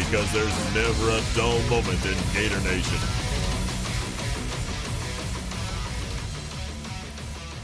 Because 0.00 0.32
there's 0.32 0.74
never 0.74 1.10
a 1.10 1.22
dull 1.36 1.60
moment 1.68 2.02
in 2.06 2.16
Gator 2.32 2.58
Nation. 2.60 2.98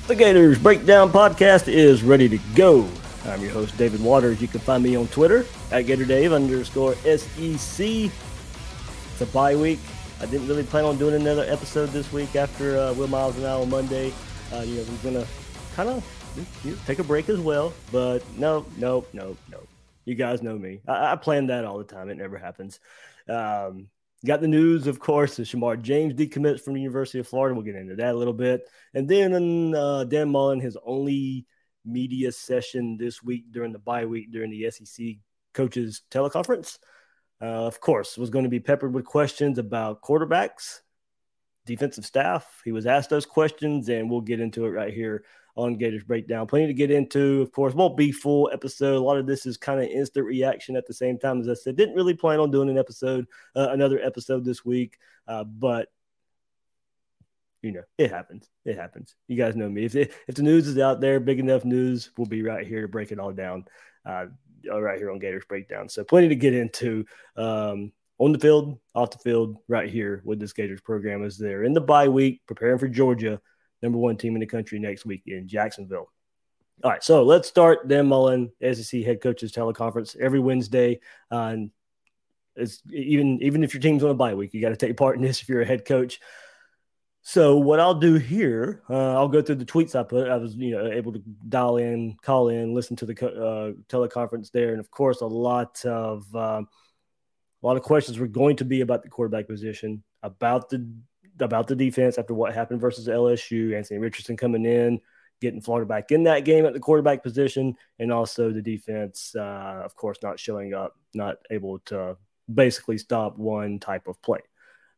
The 0.07 0.15
Gators 0.15 0.59
Breakdown 0.59 1.11
podcast 1.11 1.67
is 1.67 2.03
ready 2.03 2.29
to 2.29 2.39
go. 2.55 2.87
I'm 3.25 3.41
your 3.41 3.53
host, 3.53 3.79
David 3.79 4.05
Waters. 4.05 4.43
You 4.43 4.49
can 4.49 4.61
find 4.61 4.83
me 4.85 4.97
on 4.97 5.09
Twitter 5.09 5.47
at 5.73 5.87
GatorDave 5.87 6.35
underscore 6.35 6.95
SEC. 6.97 7.87
It's 7.87 9.21
a 9.21 9.27
bye 9.33 9.57
week. 9.57 9.81
I 10.21 10.27
didn't 10.27 10.47
really 10.47 10.63
plan 10.63 10.85
on 10.85 10.99
doing 10.99 11.15
another 11.15 11.47
episode 11.49 11.87
this 11.87 12.13
week 12.13 12.37
after 12.37 12.77
uh, 12.79 12.93
Will 12.93 13.09
Miles 13.09 13.39
and 13.39 13.47
I 13.47 13.53
on 13.53 13.71
Monday. 13.71 14.13
Uh, 14.53 14.61
you 14.61 14.77
know, 14.77 14.85
we're 14.91 15.11
going 15.11 15.25
to 15.25 15.31
kind 15.75 15.89
of 15.89 16.83
take 16.85 16.99
a 16.99 17.05
break 17.05 17.31
as 17.31 17.41
well. 17.41 17.73
But 17.91 18.23
no, 18.39 18.67
no, 18.77 19.07
no, 19.15 19.39
no. 19.51 19.59
You 20.07 20.15
guys 20.15 20.41
know 20.41 20.57
me. 20.57 20.81
I, 20.89 21.13
I 21.13 21.17
plan 21.17 21.49
that 21.49 21.67
all 21.67 21.79
the 21.79 21.85
time. 21.85 22.09
It 22.09 22.17
never 22.17 22.39
happens. 22.39 22.81
Um, 23.29 23.89
got 24.25 24.41
the 24.41 24.49
news, 24.49 24.87
of 24.87 25.01
course, 25.01 25.37
that 25.37 25.43
Shemar 25.43 25.83
James 25.83 26.15
decommits 26.15 26.61
from 26.63 26.75
the 26.75 26.81
University 26.81 27.19
of 27.19 27.29
Florida. 27.29 27.55
We'll 27.55 27.65
get 27.65 27.75
into 27.75 27.97
that 27.97 28.15
a 28.15 28.19
little 28.19 28.33
bit. 28.33 28.63
And 28.95 29.09
then 29.09 29.75
uh, 29.75 30.05
Dan 30.05 30.31
Mullen, 30.31 30.61
his 30.61 30.79
only 30.87 31.45
media 31.85 32.33
session 32.33 32.97
this 32.97 33.23
week 33.23 33.53
during 33.53 33.73
the 33.73 33.79
bye 33.79 34.07
week 34.07 34.33
during 34.33 34.51
the 34.51 34.71
SEC 34.71 35.17
coaches 35.53 36.03
teleconference. 36.11 36.79
Uh, 37.43 37.67
of 37.67 37.81
course, 37.81 38.17
was 38.17 38.31
going 38.31 38.45
to 38.45 38.49
be 38.49 38.61
peppered 38.61 38.95
with 38.95 39.05
questions 39.05 39.59
about 39.59 40.03
quarterbacks, 40.03 40.81
defensive 41.67 42.07
staff. 42.07 42.63
He 42.65 42.73
was 42.73 42.87
asked 42.87 43.11
those 43.11 43.27
questions, 43.27 43.89
and 43.89 44.09
we'll 44.09 44.23
get 44.23 44.41
into 44.41 44.65
it 44.67 44.71
right 44.71 44.95
here 44.95 45.25
on 45.57 45.77
Gators 45.77 46.05
Breakdown. 46.05 46.47
Plenty 46.47 46.67
to 46.69 46.75
get 46.75 46.91
into. 46.91 47.41
Of 47.43 47.51
course, 47.53 47.75
won't 47.75 47.97
be 47.97 48.13
full 48.13 48.51
episode. 48.53 48.97
A 48.97 49.01
lot 49.01 49.17
of 49.17 49.27
this 49.27 49.47
is 49.47 49.57
kind 49.57 49.81
of 49.81 49.89
instant 49.89 50.27
reaction 50.27 50.77
at 50.77 50.87
the 50.87 50.95
same 50.95 51.19
time. 51.19 51.41
As 51.41 51.49
I 51.49 51.55
said, 51.55 51.77
didn't 51.77 51.95
really 51.95 52.15
plan 52.15 52.41
on 52.41 52.51
doing 52.51 52.69
an 52.69 52.79
episode, 52.79 53.27
uh, 53.55 53.69
another 53.71 53.99
episode 54.01 54.45
this 54.45 54.65
week, 54.65 54.99
uh, 55.27 55.45
but 55.45 55.89
you 57.63 57.73
know, 57.73 57.83
it 57.99 58.11
happens. 58.11 58.49
It 58.65 58.77
happens. 58.77 59.17
You 59.27 59.37
guys 59.37 59.57
know 59.57 59.69
me. 59.69 59.85
If 59.85 59.97
it, 59.97 60.13
if 60.29 60.35
the 60.37 60.43
news 60.43 60.69
is 60.69 60.79
out 60.79 61.01
there, 61.01 61.19
big 61.19 61.41
enough 61.41 61.65
news, 61.65 62.11
we'll 62.17 62.27
be 62.27 62.43
right 62.43 62.67
here 62.67 62.83
to 62.83 62.89
break 62.89 63.11
it 63.11 63.19
all 63.19 63.33
down. 63.33 63.65
Uh, 64.05 64.27
right 64.71 64.99
here 64.99 65.11
on 65.11 65.19
Gators 65.19 65.45
Breakdown. 65.49 65.89
So 65.89 66.05
plenty 66.05 66.29
to 66.29 66.37
get 66.37 66.55
into. 66.55 67.05
Um, 67.37 67.93
on 68.19 68.33
the 68.33 68.39
field, 68.39 68.79
off 68.95 69.11
the 69.11 69.19
field, 69.19 69.59
right 69.69 69.91
here 69.91 70.23
with 70.25 70.41
this 70.41 70.53
Gators 70.53 70.81
program 70.81 71.25
as 71.25 71.37
they're 71.37 71.65
in 71.65 71.73
the 71.73 71.81
bye 71.81 72.09
week, 72.09 72.41
preparing 72.47 72.79
for 72.79 72.89
Georgia 72.89 73.41
number 73.83 73.99
one 73.99 74.17
team 74.17 74.35
in 74.35 74.41
the 74.41 74.47
country 74.47 74.79
next 74.79 75.05
week 75.05 75.23
in 75.27 75.49
Jacksonville. 75.49 76.11
All 76.85 76.91
right, 76.91 77.03
so 77.03 77.23
let's 77.23 77.49
start 77.49 77.89
Dan 77.89 78.07
Mullen, 78.07 78.53
SEC 78.61 79.03
head 79.03 79.23
coaches 79.23 79.53
teleconference 79.53 80.15
every 80.17 80.41
Wednesday. 80.41 81.01
Uh, 81.33 81.37
and 81.37 81.71
it's 82.55 82.83
even 82.93 83.43
even 83.43 83.65
if 83.65 83.73
your 83.73 83.81
team's 83.81 84.03
on 84.05 84.11
a 84.11 84.15
bye 84.15 84.35
week, 84.35 84.53
you 84.53 84.61
got 84.61 84.71
to 84.71 84.77
take 84.77 84.97
part 84.97 85.17
in 85.17 85.23
this 85.23 85.41
if 85.41 85.49
you're 85.49 85.63
a 85.63 85.67
head 85.67 85.85
coach. 85.85 86.21
So 87.23 87.57
what 87.57 87.81
I'll 87.81 87.99
do 87.99 88.15
here, 88.15 88.83
uh, 88.89 89.15
I'll 89.15 89.27
go 89.27 89.43
through 89.43 89.57
the 89.57 89.65
tweets 89.65 89.99
I 89.99 90.05
put. 90.05 90.29
I 90.29 90.37
was 90.37 90.55
you 90.55 90.73
know 90.77 90.87
able 90.87 91.13
to 91.13 91.23
dial 91.49 91.79
in, 91.79 92.17
call 92.23 92.51
in, 92.51 92.75
listen 92.75 92.95
to 92.97 93.07
the 93.07 93.15
uh, 93.15 93.73
teleconference 93.89 94.51
there, 94.53 94.71
and 94.71 94.81
of 94.81 94.91
course 94.91 95.23
a 95.23 95.27
lot 95.27 95.85
of 95.85 96.23
um, 96.37 96.69
a 97.63 97.67
lot 97.67 97.77
of 97.77 97.83
questions 97.83 98.19
were 98.19 98.29
going 98.29 98.57
to 98.57 98.65
be 98.65 98.83
about 98.83 99.03
the 99.03 99.09
quarterback 99.09 99.49
position, 99.49 100.05
about 100.23 100.69
the 100.69 100.89
about 101.41 101.67
the 101.67 101.77
defense 101.77 102.19
after 102.19 102.35
what 102.35 102.55
happened 102.55 102.81
versus 102.81 103.09
LSU. 103.09 103.77
Anthony 103.77 103.99
Richardson 103.99 104.37
coming 104.37 104.65
in, 104.65 105.01
getting 105.41 105.61
Florida 105.61 105.87
back 105.87 106.11
in 106.11 106.25
that 106.25 106.45
game 106.45 106.67
at 106.67 106.73
the 106.73 106.81
quarterback 106.81 107.23
position, 107.23 107.77
and 107.99 108.13
also 108.13 108.51
the 108.51 108.63
defense, 108.63 109.35
uh, 109.37 109.83
of 109.85 109.95
course, 109.95 110.19
not 110.23 110.41
showing 110.41 110.75
up, 110.75 110.97
not 111.15 111.37
able 111.51 111.79
to 111.81 112.17
basically 112.53 112.99
stop 112.99 113.37
one 113.39 113.79
type 113.79 114.07
of 114.07 114.21
play. 114.23 114.41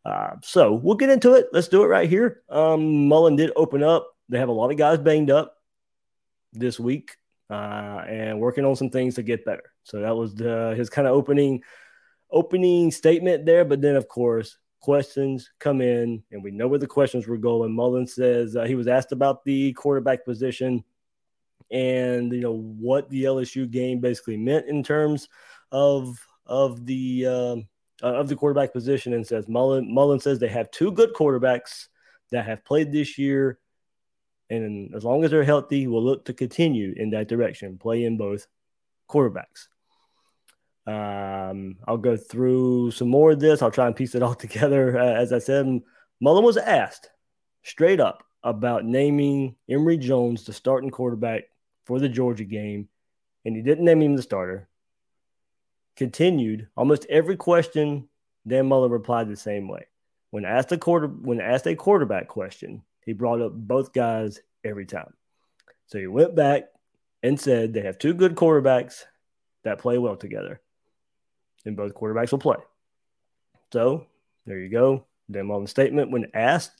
Uh, 0.04 0.37
so 0.43 0.72
we'll 0.72 0.94
get 0.94 1.10
into 1.10 1.34
it. 1.34 1.48
Let's 1.53 1.69
do 1.69 1.82
it 1.82 1.87
right 1.87 2.09
here. 2.09 2.43
Um, 2.48 3.09
Mullen 3.09 3.37
did 3.37 3.53
open 3.56 3.82
up. 3.82 4.09
They 4.28 4.38
have 4.38 4.48
a 4.48 4.53
lot 4.53 4.71
of 4.71 4.77
guys 4.77 4.98
banged 4.98 5.31
up 5.31 5.56
this 6.53 6.78
week 6.78 7.16
uh, 7.50 8.04
and 8.09 8.41
working 8.41 8.65
on 8.65 8.77
some 8.77 8.91
things 8.91 9.16
to 9.16 9.22
get 9.22 9.44
better. 9.44 9.72
So 9.82 10.00
that 10.00 10.16
was 10.16 10.34
the, 10.34 10.75
his 10.77 10.91
kind 10.91 11.06
of 11.06 11.15
opening 11.15 11.62
opening 12.31 12.91
statement 12.91 13.47
there. 13.47 13.65
But 13.65 13.81
then, 13.81 13.97
of 13.97 14.09
course, 14.09 14.59
questions 14.81 15.50
come 15.59 15.81
in, 15.81 16.22
and 16.31 16.43
we 16.43 16.50
know 16.50 16.69
where 16.69 16.78
the 16.78 16.87
questions 16.87 17.27
were 17.27 17.37
going. 17.37 17.75
Mullen 17.75 18.06
says 18.06 18.56
uh, 18.56 18.65
he 18.65 18.75
was 18.75 18.89
asked 18.89 19.12
about 19.12 19.44
the 19.44 19.72
quarterback 19.75 20.25
position 20.25 20.84
and 21.71 22.33
you 22.33 22.41
know 22.41 22.56
what 22.56 23.09
the 23.11 23.25
LSU 23.25 23.71
game 23.71 24.00
basically 24.00 24.37
meant 24.37 24.66
in 24.66 24.83
terms 24.83 25.28
of 25.71 26.19
of 26.47 26.87
the 26.87 27.27
um, 27.27 27.69
uh, 28.03 28.15
of 28.15 28.28
the 28.28 28.37
quarterback 28.37 28.72
position, 28.72 29.12
and 29.12 29.27
says 29.27 29.49
Mullen 29.49 29.93
Mullen 29.93 30.21
says 30.21 30.39
they 30.39 30.49
have 30.49 30.71
two 30.71 30.93
good 30.93 31.12
quarterbacks 31.15 31.89
that 32.31 32.47
have 32.47 32.65
played 32.65 32.93
this 32.93 33.19
year, 33.19 33.59
and 34.50 34.95
as 34.95 35.05
long 35.05 35.25
as 35.25 35.31
they're 35.31 35.45
healthy, 35.45 35.87
we'll 35.87 36.03
look 36.03 36.25
to 36.27 36.33
continue 36.33 36.95
in 36.97 37.10
that 37.10 37.28
direction, 37.28 37.78
play 37.78 38.05
in 38.05 38.16
both 38.16 38.47
quarterbacks. 39.10 39.69
Um, 40.88 41.76
I'll 41.87 41.99
go 41.99 42.16
through 42.16 42.93
some 42.93 43.09
more 43.09 43.32
of 43.32 43.41
this. 43.41 43.60
I'll 43.60 43.71
try 43.71 43.86
and 43.86 43.95
piece 43.95 44.15
it 44.15 44.22
all 44.22 44.34
together. 44.47 44.98
Uh, 44.98 45.15
as 45.21 45.34
I 45.34 45.39
said, 45.39 45.66
Mullen 46.18 46.45
was 46.45 46.57
asked 46.57 47.10
straight 47.63 48.01
up 48.01 48.24
about 48.42 48.86
naming 48.86 49.57
Emory 49.68 49.98
Jones 49.98 50.45
the 50.45 50.53
starting 50.54 50.91
quarterback 50.91 51.45
for 51.84 52.01
the 52.01 52.09
Georgia 52.09 52.45
game, 52.45 52.89
and 53.45 53.54
he 53.54 53.60
didn't 53.60 53.84
name 53.84 54.01
him 54.01 54.16
the 54.16 54.22
starter. 54.22 54.66
Continued 55.95 56.68
almost 56.74 57.04
every 57.10 57.36
question. 57.36 58.09
Dan 58.47 58.66
Mullen 58.66 58.91
replied 58.91 59.28
the 59.28 59.36
same 59.36 59.68
way. 59.68 59.86
When 60.30 60.47
asked 60.47 60.72
a 60.72 60.78
quarter, 60.78 61.07
when 61.07 61.41
asked 61.41 61.66
a 61.66 61.74
quarterback 61.74 62.28
question, 62.28 62.83
he 63.04 63.13
brought 63.13 63.42
up 63.42 63.53
both 63.53 63.92
guys 63.92 64.41
every 64.65 64.86
time. 64.86 65.13
So 65.86 65.98
he 65.98 66.07
went 66.07 66.34
back 66.34 66.65
and 67.22 67.39
said 67.39 67.74
they 67.74 67.83
have 67.83 67.98
two 67.98 68.15
good 68.15 68.36
quarterbacks 68.36 69.04
that 69.65 69.80
play 69.80 69.98
well 69.98 70.16
together 70.16 70.63
then 71.65 71.75
both 71.75 71.95
quarterbacks 71.95 72.31
will 72.31 72.39
play. 72.39 72.59
So 73.72 74.07
there 74.47 74.59
you 74.59 74.69
go. 74.71 75.05
Dan 75.31 75.47
Mullen's 75.47 75.71
statement 75.71 76.10
when 76.10 76.31
asked 76.34 76.72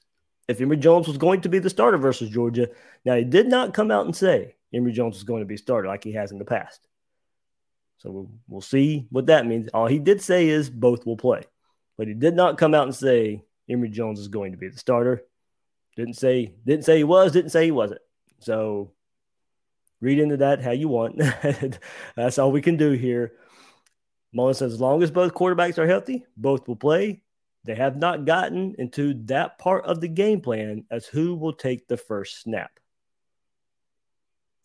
if 0.49 0.61
Emory 0.61 0.79
Jones 0.79 1.07
was 1.07 1.19
going 1.19 1.43
to 1.43 1.49
be 1.49 1.59
the 1.59 1.71
starter 1.71 1.99
versus 1.99 2.31
Georgia. 2.31 2.69
Now, 3.05 3.15
he 3.17 3.25
did 3.25 3.49
not 3.49 3.75
come 3.75 3.91
out 3.91 4.07
and 4.07 4.17
say 4.17 4.55
Emory 4.73 4.93
Jones 4.93 5.17
was 5.17 5.25
going 5.25 5.41
to 5.41 5.47
be 5.47 5.57
starter 5.57 5.89
like 5.89 6.03
he 6.03 6.13
has 6.13 6.33
in 6.33 6.39
the 6.39 6.45
past. 6.45 6.87
So 7.99 8.11
we'll, 8.11 8.31
we'll 8.49 8.61
see 8.61 9.07
what 9.11 9.27
that 9.27 9.47
means. 9.47 9.69
All 9.75 9.87
he 9.87 9.99
did 9.99 10.23
say 10.23 10.49
is 10.49 10.71
both 10.71 11.05
will 11.05 11.17
play. 11.17 11.43
but 11.97 12.09
he 12.09 12.15
did 12.15 12.35
not 12.35 12.57
come 12.57 12.75
out 12.75 12.87
and 12.87 12.95
say 12.95 13.43
Emory 13.69 13.91
Jones 13.91 14.21
is 14.21 14.29
going 14.29 14.53
to 14.53 14.59
be 14.59 14.69
the 14.69 14.79
starter. 14.79 15.25
Didn't 15.97 16.15
say 16.15 16.55
didn't 16.65 16.85
say 16.85 16.99
he 16.99 17.05
was, 17.05 17.33
didn't 17.33 17.51
say 17.51 17.65
he 17.65 17.73
wasn't. 17.73 18.01
So 18.39 18.93
read 20.01 20.21
into 20.21 20.39
that 20.39 20.63
how 20.63 20.71
you 20.71 20.89
want. 20.89 21.19
That's 22.17 22.39
all 22.39 22.53
we 22.53 22.63
can 22.63 22.77
do 22.77 22.93
here. 22.93 23.33
Mullen 24.33 24.55
says 24.55 24.75
as 24.75 24.81
long 24.81 25.03
as 25.03 25.11
both 25.11 25.35
quarterbacks 25.35 25.79
are 25.79 25.87
healthy, 25.87 26.25
both 26.37 26.69
will 26.69 26.77
play. 26.77 27.23
They 27.65 27.75
have 27.75 27.97
not 27.97 28.25
gotten 28.25 28.75
into 28.79 29.15
that 29.27 29.59
part 29.59 29.85
of 29.87 30.01
the 30.01 30.09
game 30.09 30.41
plan 30.41 30.85
as 30.91 31.07
who 31.07 31.35
will 31.35 31.53
take 31.53 31.89
the 31.89 31.97
first 31.97 32.43
snap. 32.43 32.71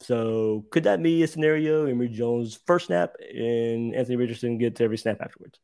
So 0.01 0.65
could 0.71 0.83
that 0.83 1.01
be 1.01 1.23
a 1.23 1.27
scenario? 1.27 1.85
Emory 1.85 2.09
Jones 2.09 2.59
first 2.65 2.87
snap 2.87 3.15
and 3.21 3.95
Anthony 3.95 4.17
Richardson 4.17 4.57
gets 4.57 4.81
every 4.81 4.97
snap 4.97 5.21
afterwards. 5.21 5.59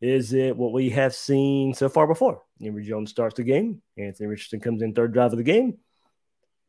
Is 0.00 0.32
it 0.32 0.56
what 0.56 0.72
we 0.72 0.90
have 0.90 1.14
seen 1.14 1.74
so 1.74 1.88
far 1.88 2.06
before? 2.06 2.42
Emory 2.60 2.84
Jones 2.84 3.10
starts 3.10 3.36
the 3.36 3.44
game, 3.44 3.82
Anthony 3.96 4.28
Richardson 4.28 4.60
comes 4.60 4.82
in 4.82 4.94
third 4.94 5.12
drive 5.12 5.32
of 5.32 5.38
the 5.38 5.44
game, 5.44 5.78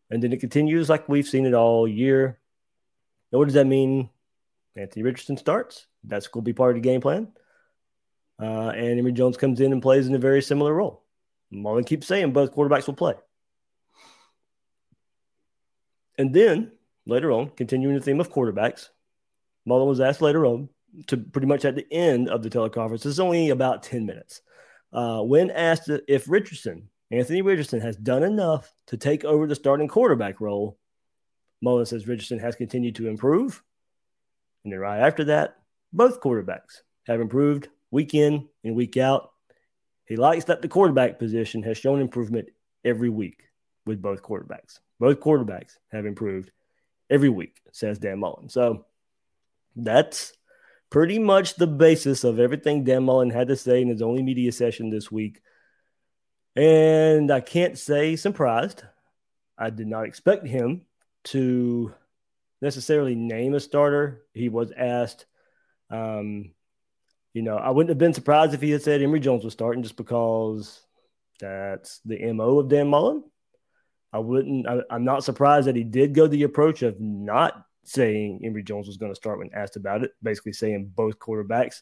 and 0.10 0.22
then 0.22 0.34
it 0.34 0.40
continues 0.40 0.90
like 0.90 1.10
we've 1.10 1.28
seen 1.28 1.46
it 1.46 1.54
all 1.54 1.88
year. 1.88 2.40
Now, 3.32 3.40
what 3.40 3.46
does 3.46 3.56
that 3.56 3.66
mean? 3.66 4.10
Anthony 4.76 5.04
Richardson 5.04 5.38
starts. 5.38 5.88
That's 6.04 6.28
going 6.28 6.44
to 6.44 6.50
be 6.50 6.54
part 6.54 6.76
of 6.76 6.82
the 6.84 6.90
game 6.90 7.02
plan. 7.02 7.30
Uh, 8.42 8.70
and 8.70 9.00
Emory 9.00 9.14
Jones 9.14 9.38
comes 9.38 9.62
in 9.62 9.72
and 9.72 9.82
plays 9.82 10.08
in 10.08 10.16
a 10.16 10.20
very 10.20 10.42
similar 10.42 10.74
role. 10.74 11.04
Mullen 11.52 11.84
keeps 11.84 12.08
saying 12.08 12.34
both 12.34 12.54
quarterbacks 12.54 12.88
will 12.88 12.96
play. 12.96 13.14
And 16.18 16.34
then 16.34 16.72
later 17.06 17.32
on, 17.32 17.50
continuing 17.50 17.96
the 17.96 18.02
theme 18.02 18.20
of 18.20 18.32
quarterbacks, 18.32 18.90
Mullen 19.66 19.88
was 19.88 20.02
asked 20.02 20.22
later 20.22 20.46
on 20.46 20.70
to 21.08 21.18
pretty 21.18 21.48
much 21.48 21.66
at 21.66 21.76
the 21.76 21.88
end 21.92 22.30
of 22.30 22.44
the 22.44 22.50
teleconference. 22.50 23.06
It's 23.06 23.20
only 23.20 23.50
about 23.50 23.84
10 23.84 24.06
minutes. 24.06 24.42
Uh, 24.92 25.22
when 25.22 25.50
asked 25.50 25.90
if 26.08 26.30
Richardson, 26.30 26.90
Anthony 27.12 27.42
Richardson, 27.42 27.82
has 27.82 27.96
done 27.96 28.24
enough 28.24 28.72
to 28.88 28.98
take 28.98 29.26
over 29.26 29.48
the 29.48 29.56
starting 29.56 29.88
quarterback 29.88 30.40
role, 30.40 30.78
Mullen 31.62 31.86
says 31.86 32.08
Richardson 32.08 32.40
has 32.40 32.56
continued 32.56 32.96
to 32.96 33.08
improve. 33.08 33.64
And 34.64 34.74
then 34.74 34.80
right 34.80 35.00
after 35.00 35.24
that, 35.26 35.58
both 35.94 36.20
quarterbacks 36.20 36.82
have 37.06 37.22
improved 37.22 37.70
week 37.92 38.14
in 38.14 38.48
and 38.64 38.76
week 38.76 38.98
out. 38.98 39.32
He 40.06 40.16
likes 40.16 40.46
that 40.46 40.62
the 40.62 40.68
quarterback 40.68 41.20
position 41.20 41.64
has 41.64 41.78
shown 41.78 42.02
improvement 42.02 42.50
every 42.84 43.10
week 43.10 43.44
with 43.86 44.02
both 44.02 44.22
quarterbacks. 44.22 44.80
Both 45.00 45.20
quarterbacks 45.20 45.78
have 45.92 46.06
improved 46.06 46.52
every 47.10 47.30
week, 47.30 47.62
says 47.72 48.00
Dan 48.00 48.20
Mullen. 48.20 48.50
So 48.50 48.86
that's 49.76 50.34
pretty 50.90 51.20
much 51.20 51.56
the 51.56 51.68
basis 51.68 52.24
of 52.24 52.40
everything 52.40 52.84
Dan 52.84 53.04
Mullen 53.04 53.30
had 53.30 53.48
to 53.48 53.56
say 53.56 53.82
in 53.82 53.88
his 53.88 54.02
only 54.02 54.24
media 54.24 54.52
session 54.52 54.90
this 54.90 55.12
week. 55.12 55.42
And 56.56 57.32
I 57.32 57.42
can't 57.42 57.78
say 57.78 58.16
surprised. 58.16 58.84
I 59.58 59.70
did 59.70 59.88
not 59.88 60.06
expect 60.06 60.48
him 60.48 60.86
to 61.26 61.94
necessarily 62.62 63.16
name 63.16 63.54
a 63.54 63.60
starter. 63.60 64.24
He 64.34 64.50
was 64.50 64.72
asked, 64.72 65.26
um, 65.94 66.52
you 67.34 67.42
know, 67.42 67.58
I 67.58 67.70
wouldn't 67.70 67.90
have 67.90 67.98
been 67.98 68.14
surprised 68.14 68.54
if 68.54 68.62
he 68.62 68.72
had 68.72 68.82
said 68.82 69.02
Emory 69.02 69.20
Jones 69.20 69.44
was 69.44 69.54
starting 69.54 69.84
just 69.84 69.96
because 69.96 70.82
that's 71.40 72.00
the 72.06 72.34
MO 72.34 72.60
of 72.60 72.68
Dan 72.68 72.88
Mullen. 72.88 73.24
I 74.12 74.20
wouldn't, 74.20 74.68
I, 74.68 74.82
am 74.90 75.04
not 75.04 75.24
surprised 75.24 75.68
that 75.68 75.76
he 75.76 75.84
did 75.84 76.14
go 76.14 76.28
the 76.28 76.44
approach 76.44 76.84
of 76.84 77.00
not 77.00 77.66
saying 77.84 78.42
Emory 78.44 78.64
Jones 78.64 78.88
was 78.88 78.98
going 78.98 79.12
to 79.12 79.16
start 79.16 79.40
when 79.40 79.54
asked 79.54 79.76
about 79.76 80.04
it, 80.04 80.12
basically 80.22 80.54
saying 80.54 80.92
both 80.96 81.20
quarterbacks 81.20 81.82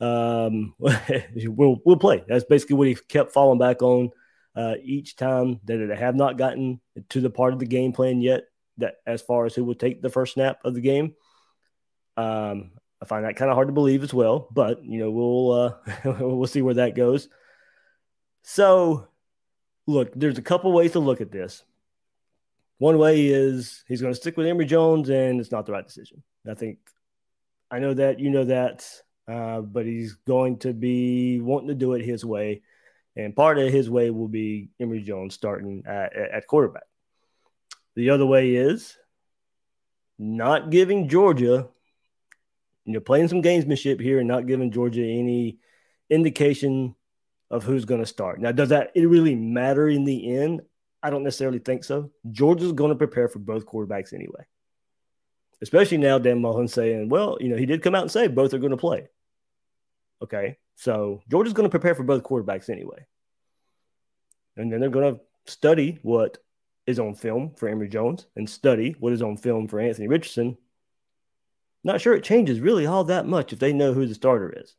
um, 0.00 0.74
will 0.78 1.80
will 1.84 1.96
play. 1.96 2.24
That's 2.26 2.44
basically 2.44 2.76
what 2.76 2.88
he 2.88 2.94
kept 2.94 3.32
falling 3.32 3.58
back 3.58 3.82
on 3.82 4.10
uh, 4.56 4.74
each 4.82 5.16
time 5.16 5.60
that 5.64 5.80
it 5.80 5.96
have 5.96 6.16
not 6.16 6.38
gotten 6.38 6.80
to 7.10 7.20
the 7.20 7.30
part 7.30 7.52
of 7.52 7.58
the 7.58 7.66
game 7.66 7.92
plan 7.92 8.20
yet. 8.20 8.44
That 8.78 8.96
as 9.06 9.22
far 9.22 9.46
as 9.46 9.54
who 9.54 9.64
would 9.64 9.78
take 9.78 10.02
the 10.02 10.10
first 10.10 10.34
snap 10.34 10.58
of 10.64 10.74
the 10.74 10.80
game, 10.80 11.14
um, 12.16 12.72
I 13.04 13.06
find 13.06 13.26
that 13.26 13.36
kind 13.36 13.50
of 13.50 13.54
hard 13.54 13.68
to 13.68 13.74
believe 13.74 14.02
as 14.02 14.14
well. 14.14 14.48
But 14.50 14.82
you 14.82 14.98
know, 14.98 15.10
we'll 15.10 15.52
uh, 15.52 15.74
we'll 16.20 16.46
see 16.46 16.62
where 16.62 16.74
that 16.74 16.96
goes. 16.96 17.28
So, 18.42 19.08
look, 19.86 20.12
there's 20.14 20.38
a 20.38 20.42
couple 20.42 20.72
ways 20.72 20.92
to 20.92 21.00
look 21.00 21.20
at 21.20 21.30
this. 21.30 21.64
One 22.78 22.96
way 22.96 23.26
is 23.26 23.84
he's 23.86 24.00
going 24.00 24.14
to 24.14 24.18
stick 24.18 24.38
with 24.38 24.46
Emory 24.46 24.64
Jones, 24.64 25.10
and 25.10 25.38
it's 25.38 25.52
not 25.52 25.66
the 25.66 25.72
right 25.72 25.86
decision. 25.86 26.22
I 26.50 26.54
think 26.54 26.78
I 27.70 27.78
know 27.78 27.92
that 27.92 28.20
you 28.20 28.30
know 28.30 28.44
that, 28.44 28.88
uh, 29.28 29.60
but 29.60 29.84
he's 29.84 30.14
going 30.26 30.58
to 30.60 30.72
be 30.72 31.40
wanting 31.40 31.68
to 31.68 31.74
do 31.74 31.92
it 31.92 32.06
his 32.06 32.24
way, 32.24 32.62
and 33.16 33.36
part 33.36 33.58
of 33.58 33.70
his 33.70 33.90
way 33.90 34.10
will 34.10 34.28
be 34.28 34.70
Emory 34.80 35.02
Jones 35.02 35.34
starting 35.34 35.82
at, 35.86 36.16
at 36.16 36.46
quarterback. 36.46 36.84
The 37.96 38.10
other 38.10 38.24
way 38.24 38.54
is 38.54 38.96
not 40.18 40.70
giving 40.70 41.08
Georgia, 41.08 41.68
you 42.84 42.92
know, 42.92 43.00
playing 43.00 43.28
some 43.28 43.42
gamesmanship 43.42 44.00
here 44.00 44.18
and 44.18 44.28
not 44.28 44.46
giving 44.46 44.70
Georgia 44.70 45.04
any 45.04 45.58
indication 46.10 46.94
of 47.50 47.64
who's 47.64 47.84
going 47.84 48.00
to 48.00 48.06
start. 48.06 48.40
Now, 48.40 48.52
does 48.52 48.70
that 48.70 48.90
it 48.94 49.06
really 49.06 49.34
matter 49.34 49.88
in 49.88 50.04
the 50.04 50.36
end? 50.36 50.62
I 51.02 51.10
don't 51.10 51.22
necessarily 51.22 51.58
think 51.58 51.84
so. 51.84 52.10
Georgia's 52.30 52.72
going 52.72 52.90
to 52.90 52.96
prepare 52.96 53.28
for 53.28 53.38
both 53.38 53.66
quarterbacks 53.66 54.12
anyway. 54.12 54.46
Especially 55.62 55.98
now, 55.98 56.18
Dan 56.18 56.40
Mullen 56.40 56.68
saying, 56.68 57.08
well, 57.08 57.38
you 57.40 57.48
know, 57.48 57.56
he 57.56 57.66
did 57.66 57.82
come 57.82 57.94
out 57.94 58.02
and 58.02 58.10
say 58.10 58.26
both 58.26 58.54
are 58.54 58.58
going 58.58 58.70
to 58.70 58.76
play. 58.76 59.08
Okay. 60.22 60.58
So 60.76 61.22
Georgia's 61.30 61.54
going 61.54 61.66
to 61.66 61.70
prepare 61.70 61.94
for 61.94 62.02
both 62.02 62.22
quarterbacks 62.22 62.68
anyway. 62.68 63.06
And 64.56 64.72
then 64.72 64.80
they're 64.80 64.90
going 64.90 65.14
to 65.14 65.20
study 65.46 65.98
what 66.02 66.38
is 66.86 66.98
on 66.98 67.14
film 67.14 67.52
for 67.56 67.68
Emory 67.68 67.88
Jones 67.88 68.26
and 68.36 68.48
study 68.48 68.94
what 68.98 69.12
is 69.12 69.22
on 69.22 69.36
film 69.36 69.68
for 69.68 69.80
Anthony 69.80 70.08
Richardson. 70.08 70.56
Not 71.84 72.00
sure 72.00 72.14
it 72.14 72.24
changes 72.24 72.60
really 72.60 72.86
all 72.86 73.04
that 73.04 73.26
much 73.26 73.52
if 73.52 73.58
they 73.58 73.74
know 73.74 73.92
who 73.92 74.06
the 74.06 74.14
starter 74.14 74.52
is. 74.56 74.74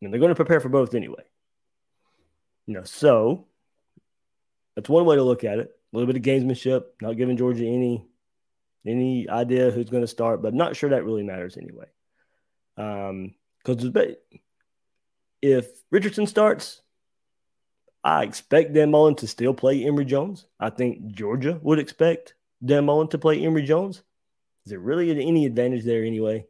And 0.00 0.12
they're 0.12 0.20
going 0.20 0.30
to 0.30 0.36
prepare 0.36 0.60
for 0.60 0.68
both 0.68 0.94
anyway. 0.94 1.24
You 2.66 2.74
know, 2.74 2.84
so 2.84 3.46
that's 4.74 4.88
one 4.88 5.04
way 5.04 5.16
to 5.16 5.22
look 5.22 5.44
at 5.44 5.58
it. 5.58 5.76
A 5.92 5.96
little 5.96 6.12
bit 6.12 6.16
of 6.16 6.22
gamesmanship, 6.22 6.84
not 7.00 7.16
giving 7.16 7.36
Georgia 7.36 7.66
any 7.66 8.06
any 8.86 9.28
idea 9.28 9.70
who's 9.70 9.90
going 9.90 10.02
to 10.02 10.08
start, 10.08 10.42
but 10.42 10.54
not 10.54 10.74
sure 10.74 10.90
that 10.90 11.04
really 11.04 11.22
matters 11.22 11.56
anyway. 11.56 11.86
Um, 12.76 13.34
because 13.64 13.92
if 15.40 15.68
Richardson 15.90 16.26
starts, 16.26 16.82
I 18.02 18.24
expect 18.24 18.72
Dan 18.72 18.90
Mullen 18.90 19.14
to 19.16 19.28
still 19.28 19.54
play 19.54 19.84
Emory 19.84 20.04
Jones. 20.04 20.46
I 20.58 20.70
think 20.70 21.12
Georgia 21.12 21.60
would 21.62 21.78
expect 21.78 22.34
Dan 22.64 22.86
Mullen 22.86 23.08
to 23.08 23.18
play 23.18 23.44
Emory 23.44 23.62
Jones. 23.62 24.02
Is 24.64 24.70
there 24.70 24.78
really 24.78 25.10
any 25.10 25.46
advantage 25.46 25.84
there 25.84 26.04
anyway? 26.04 26.46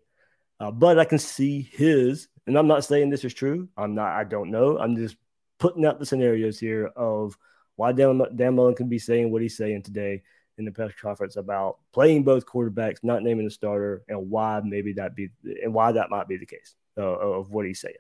Uh, 0.61 0.71
but 0.71 0.99
I 0.99 1.05
can 1.05 1.19
see 1.19 1.63
his, 1.73 2.29
and 2.47 2.57
I'm 2.57 2.69
not 2.69 2.85
saying 2.85 3.11
this 3.11 3.25
is 3.25 3.35
true. 3.35 3.69
I'm 3.77 3.95
not. 3.95 4.13
I 4.13 4.25
don't 4.25 4.51
know. 4.51 4.79
I'm 4.79 4.97
just 4.97 5.17
putting 5.59 5.87
out 5.87 5.99
the 5.99 6.07
scenarios 6.07 6.59
here 6.59 6.87
of 6.87 7.37
why 7.77 7.93
Dan, 7.93 8.23
Dan 8.37 8.55
Mullen 8.55 8.75
can 8.75 8.89
be 8.89 8.99
saying 8.99 9.31
what 9.31 9.43
he's 9.43 9.57
saying 9.57 9.83
today 9.83 10.23
in 10.59 10.65
the 10.65 10.71
press 10.71 10.93
conference 11.01 11.37
about 11.37 11.79
playing 11.93 12.23
both 12.23 12.47
quarterbacks, 12.47 12.99
not 13.03 13.23
naming 13.23 13.45
the 13.45 13.51
starter, 13.51 14.03
and 14.09 14.31
why 14.31 14.61
maybe 14.65 14.93
that 14.95 15.17
be 15.17 15.31
and 15.63 15.73
why 15.73 15.93
that 15.93 16.11
might 16.11 16.29
be 16.29 16.37
the 16.37 16.47
case 16.47 16.75
uh, 16.99 17.03
of 17.03 17.51
what 17.51 17.67
he's 17.67 17.81
saying. 17.81 17.95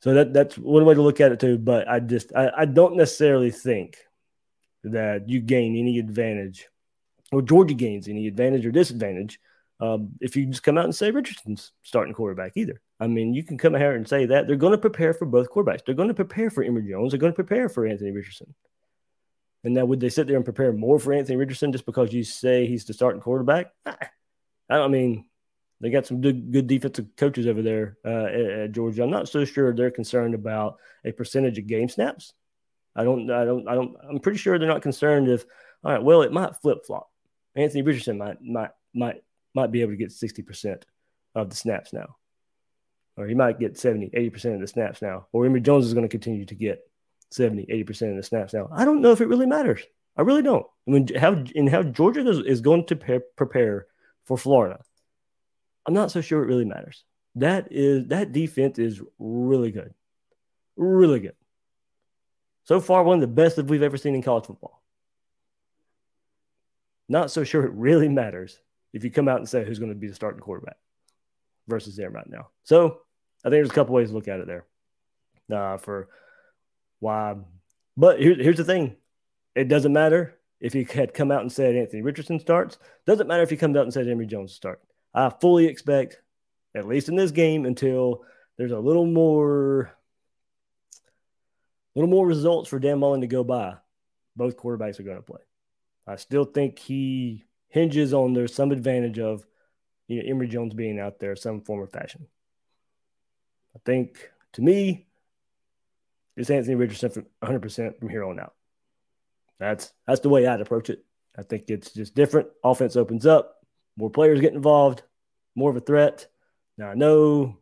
So 0.00 0.14
that 0.14 0.32
that's 0.32 0.58
one 0.58 0.84
way 0.84 0.94
to 0.94 1.02
look 1.02 1.20
at 1.20 1.32
it 1.32 1.40
too. 1.40 1.58
But 1.58 1.88
I 1.88 2.00
just 2.00 2.34
I, 2.34 2.50
I 2.58 2.64
don't 2.64 2.96
necessarily 2.96 3.50
think 3.50 3.98
that 4.84 5.28
you 5.28 5.40
gain 5.40 5.76
any 5.76 5.98
advantage 5.98 6.68
or 7.32 7.42
Georgia 7.42 7.74
gains 7.74 8.08
any 8.08 8.26
advantage 8.26 8.66
or 8.66 8.72
disadvantage 8.72 9.38
um, 9.80 10.10
if 10.20 10.36
you 10.36 10.46
just 10.46 10.62
come 10.62 10.78
out 10.78 10.84
and 10.84 10.94
say 10.94 11.10
Richardson's 11.10 11.72
starting 11.82 12.14
quarterback 12.14 12.52
either. 12.56 12.80
I 13.00 13.06
mean, 13.06 13.34
you 13.34 13.42
can 13.42 13.58
come 13.58 13.74
out 13.74 13.80
here 13.80 13.94
and 13.94 14.08
say 14.08 14.26
that 14.26 14.46
they're 14.46 14.56
going 14.56 14.72
to 14.72 14.78
prepare 14.78 15.12
for 15.12 15.26
both 15.26 15.50
quarterbacks. 15.50 15.84
They're 15.84 15.94
going 15.94 16.08
to 16.08 16.14
prepare 16.14 16.48
for 16.50 16.62
Emory 16.62 16.88
Jones. 16.88 17.12
They're 17.12 17.18
going 17.18 17.32
to 17.32 17.36
prepare 17.36 17.68
for 17.68 17.86
Anthony 17.86 18.12
Richardson. 18.12 18.54
And 19.64 19.74
now, 19.74 19.84
would 19.84 20.00
they 20.00 20.10
sit 20.10 20.26
there 20.26 20.36
and 20.36 20.44
prepare 20.44 20.72
more 20.72 20.98
for 20.98 21.12
Anthony 21.12 21.36
Richardson 21.36 21.72
just 21.72 21.86
because 21.86 22.12
you 22.12 22.22
say 22.22 22.66
he's 22.66 22.84
the 22.84 22.92
starting 22.92 23.20
quarterback? 23.20 23.72
I 23.86 23.96
don't 24.68 24.92
mean 24.92 25.24
they 25.80 25.90
got 25.90 26.06
some 26.06 26.20
good, 26.20 26.52
good 26.52 26.66
defensive 26.66 27.08
coaches 27.16 27.46
over 27.46 27.62
there 27.62 27.98
uh, 28.04 28.26
at, 28.26 28.46
at, 28.46 28.72
Georgia. 28.72 29.02
I'm 29.02 29.10
not 29.10 29.28
so 29.28 29.44
sure 29.44 29.74
they're 29.74 29.90
concerned 29.90 30.34
about 30.34 30.76
a 31.04 31.12
percentage 31.12 31.58
of 31.58 31.66
game 31.66 31.88
snaps. 31.88 32.32
I 32.94 33.04
don't, 33.04 33.30
I 33.30 33.44
don't, 33.44 33.68
I 33.68 33.74
don't. 33.74 33.96
I'm 34.08 34.20
pretty 34.20 34.38
sure 34.38 34.58
they're 34.58 34.68
not 34.68 34.82
concerned 34.82 35.28
if, 35.28 35.44
all 35.82 35.92
right, 35.92 36.02
well, 36.02 36.22
it 36.22 36.32
might 36.32 36.56
flip 36.56 36.86
flop. 36.86 37.10
Anthony 37.56 37.82
Richardson 37.82 38.18
might, 38.18 38.42
might, 38.42 38.70
might, 38.94 39.22
might 39.54 39.70
be 39.70 39.82
able 39.82 39.92
to 39.92 39.96
get 39.96 40.12
60 40.12 40.42
percent 40.42 40.86
of 41.34 41.50
the 41.50 41.56
snaps 41.56 41.92
now 41.92 42.16
or 43.16 43.26
he 43.26 43.34
might 43.34 43.60
get 43.60 43.78
70, 43.78 44.10
80% 44.10 44.54
of 44.54 44.60
the 44.60 44.66
snaps 44.66 45.00
now. 45.00 45.26
Or 45.32 45.46
Emory 45.46 45.60
Jones 45.60 45.86
is 45.86 45.94
going 45.94 46.04
to 46.04 46.08
continue 46.08 46.44
to 46.46 46.54
get 46.54 46.80
70, 47.30 47.66
80% 47.66 48.10
of 48.10 48.16
the 48.16 48.22
snaps 48.22 48.54
now. 48.54 48.68
I 48.72 48.84
don't 48.84 49.00
know 49.00 49.12
if 49.12 49.20
it 49.20 49.28
really 49.28 49.46
matters. 49.46 49.82
I 50.16 50.22
really 50.22 50.42
don't. 50.42 50.66
I 50.86 50.90
mean, 50.90 51.08
how 51.16 51.44
in 51.54 51.66
how 51.66 51.82
Georgia 51.82 52.28
is, 52.28 52.38
is 52.38 52.60
going 52.60 52.86
to 52.86 52.96
pre- 52.96 53.20
prepare 53.36 53.86
for 54.24 54.38
Florida, 54.38 54.80
I'm 55.86 55.94
not 55.94 56.12
so 56.12 56.20
sure 56.20 56.42
it 56.42 56.46
really 56.46 56.64
matters. 56.64 57.04
That 57.36 57.68
is 57.72 58.08
that 58.08 58.30
defense 58.30 58.78
is 58.78 59.02
really 59.18 59.72
good. 59.72 59.92
Really 60.76 61.18
good. 61.18 61.34
So 62.62 62.80
far, 62.80 63.02
one 63.02 63.16
of 63.16 63.20
the 63.22 63.26
best 63.26 63.56
that 63.56 63.66
we've 63.66 63.82
ever 63.82 63.96
seen 63.96 64.14
in 64.14 64.22
college 64.22 64.46
football. 64.46 64.83
Not 67.08 67.30
so 67.30 67.44
sure 67.44 67.64
it 67.64 67.72
really 67.72 68.08
matters 68.08 68.58
if 68.92 69.04
you 69.04 69.10
come 69.10 69.28
out 69.28 69.38
and 69.38 69.48
say 69.48 69.64
who's 69.64 69.78
going 69.78 69.92
to 69.92 69.98
be 69.98 70.08
the 70.08 70.14
starting 70.14 70.40
quarterback 70.40 70.76
versus 71.66 71.96
them 71.96 72.12
right 72.12 72.28
now. 72.28 72.48
So 72.62 73.00
I 73.44 73.48
think 73.48 73.58
there's 73.58 73.70
a 73.70 73.74
couple 73.74 73.94
ways 73.94 74.08
to 74.08 74.14
look 74.14 74.28
at 74.28 74.40
it 74.40 74.46
there 74.46 74.64
uh, 75.52 75.78
for 75.78 76.08
why. 77.00 77.36
But 77.96 78.20
here, 78.20 78.34
here's 78.34 78.56
the 78.56 78.64
thing 78.64 78.96
it 79.54 79.68
doesn't 79.68 79.92
matter 79.92 80.38
if 80.60 80.72
he 80.72 80.84
had 80.84 81.14
come 81.14 81.30
out 81.30 81.42
and 81.42 81.52
said 81.52 81.76
Anthony 81.76 82.02
Richardson 82.02 82.40
starts. 82.40 82.78
Doesn't 83.06 83.26
matter 83.26 83.42
if 83.42 83.50
he 83.50 83.56
comes 83.56 83.76
out 83.76 83.82
and 83.82 83.92
said 83.92 84.08
Emory 84.08 84.26
Jones 84.26 84.54
start. 84.54 84.80
I 85.12 85.28
fully 85.28 85.66
expect, 85.66 86.20
at 86.74 86.86
least 86.86 87.08
in 87.08 87.16
this 87.16 87.30
game, 87.30 87.66
until 87.66 88.24
there's 88.56 88.72
a 88.72 88.78
little 88.78 89.06
more, 89.06 89.92
little 91.94 92.10
more 92.10 92.26
results 92.26 92.68
for 92.68 92.78
Dan 92.78 92.98
Mullen 92.98 93.20
to 93.20 93.26
go 93.26 93.44
by. 93.44 93.74
Both 94.36 94.56
quarterbacks 94.56 94.98
are 94.98 95.04
going 95.04 95.16
to 95.18 95.22
play. 95.22 95.40
I 96.06 96.16
still 96.16 96.44
think 96.44 96.78
he 96.78 97.44
hinges 97.68 98.12
on 98.12 98.34
there's 98.34 98.54
some 98.54 98.70
advantage 98.70 99.18
of 99.18 99.46
you 100.06 100.22
know, 100.22 100.28
Emory 100.28 100.48
Jones 100.48 100.74
being 100.74 101.00
out 101.00 101.18
there 101.18 101.34
some 101.34 101.62
form 101.62 101.82
of 101.82 101.90
fashion. 101.90 102.26
I 103.74 103.80
think 103.84 104.30
to 104.52 104.62
me, 104.62 105.06
it's 106.36 106.50
Anthony 106.50 106.74
Richardson 106.74 107.10
from 107.10 107.26
100% 107.42 107.98
from 107.98 108.08
here 108.08 108.24
on 108.24 108.38
out. 108.38 108.54
That's 109.58 109.92
that's 110.06 110.20
the 110.20 110.28
way 110.28 110.46
I'd 110.46 110.60
approach 110.60 110.90
it. 110.90 111.04
I 111.36 111.42
think 111.42 111.64
it's 111.68 111.92
just 111.92 112.14
different. 112.14 112.48
Offense 112.62 112.96
opens 112.96 113.26
up, 113.26 113.56
more 113.96 114.10
players 114.10 114.40
get 114.40 114.52
involved, 114.52 115.02
more 115.54 115.70
of 115.70 115.76
a 115.76 115.80
threat. 115.80 116.26
Now 116.76 116.90
I 116.90 116.94
know 116.94 117.58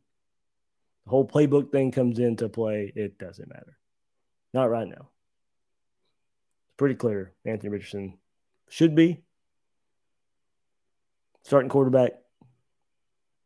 the 1.04 1.10
whole 1.10 1.26
playbook 1.26 1.70
thing 1.70 1.90
comes 1.90 2.18
into 2.18 2.48
play. 2.48 2.92
It 2.94 3.18
doesn't 3.18 3.48
matter. 3.48 3.76
Not 4.52 4.70
right 4.70 4.88
now. 4.88 5.08
It's 6.66 6.76
pretty 6.76 6.94
clear 6.94 7.32
Anthony 7.44 7.70
Richardson 7.70 8.18
should 8.72 8.94
be 8.94 9.22
starting 11.42 11.68
quarterback 11.68 12.12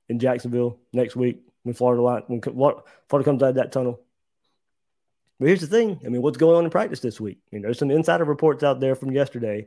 in 0.09 0.21
Jacksonville 0.21 0.79
next 0.93 1.17
week 1.17 1.43
when 1.65 1.75
Florida 1.75 2.01
line 2.01 2.23
when 2.29 2.41
Florida 2.41 3.25
comes 3.25 3.43
out 3.43 3.49
of 3.49 3.55
that 3.57 3.73
tunnel. 3.73 4.01
But 5.41 5.49
here's 5.49 5.61
the 5.61 5.67
thing: 5.67 6.01
I 6.07 6.11
mean, 6.11 6.23
what's 6.23 6.37
going 6.37 6.57
on 6.57 6.65
in 6.65 6.71
practice 6.71 7.01
this 7.01 7.21
week? 7.21 7.41
You 7.51 7.59
know, 7.59 7.67
there's 7.67 7.81
some 7.81 7.91
insider 7.91 8.25
reports 8.25 8.63
out 8.63 8.79
there 8.79 8.95
from 8.95 9.11
yesterday. 9.11 9.67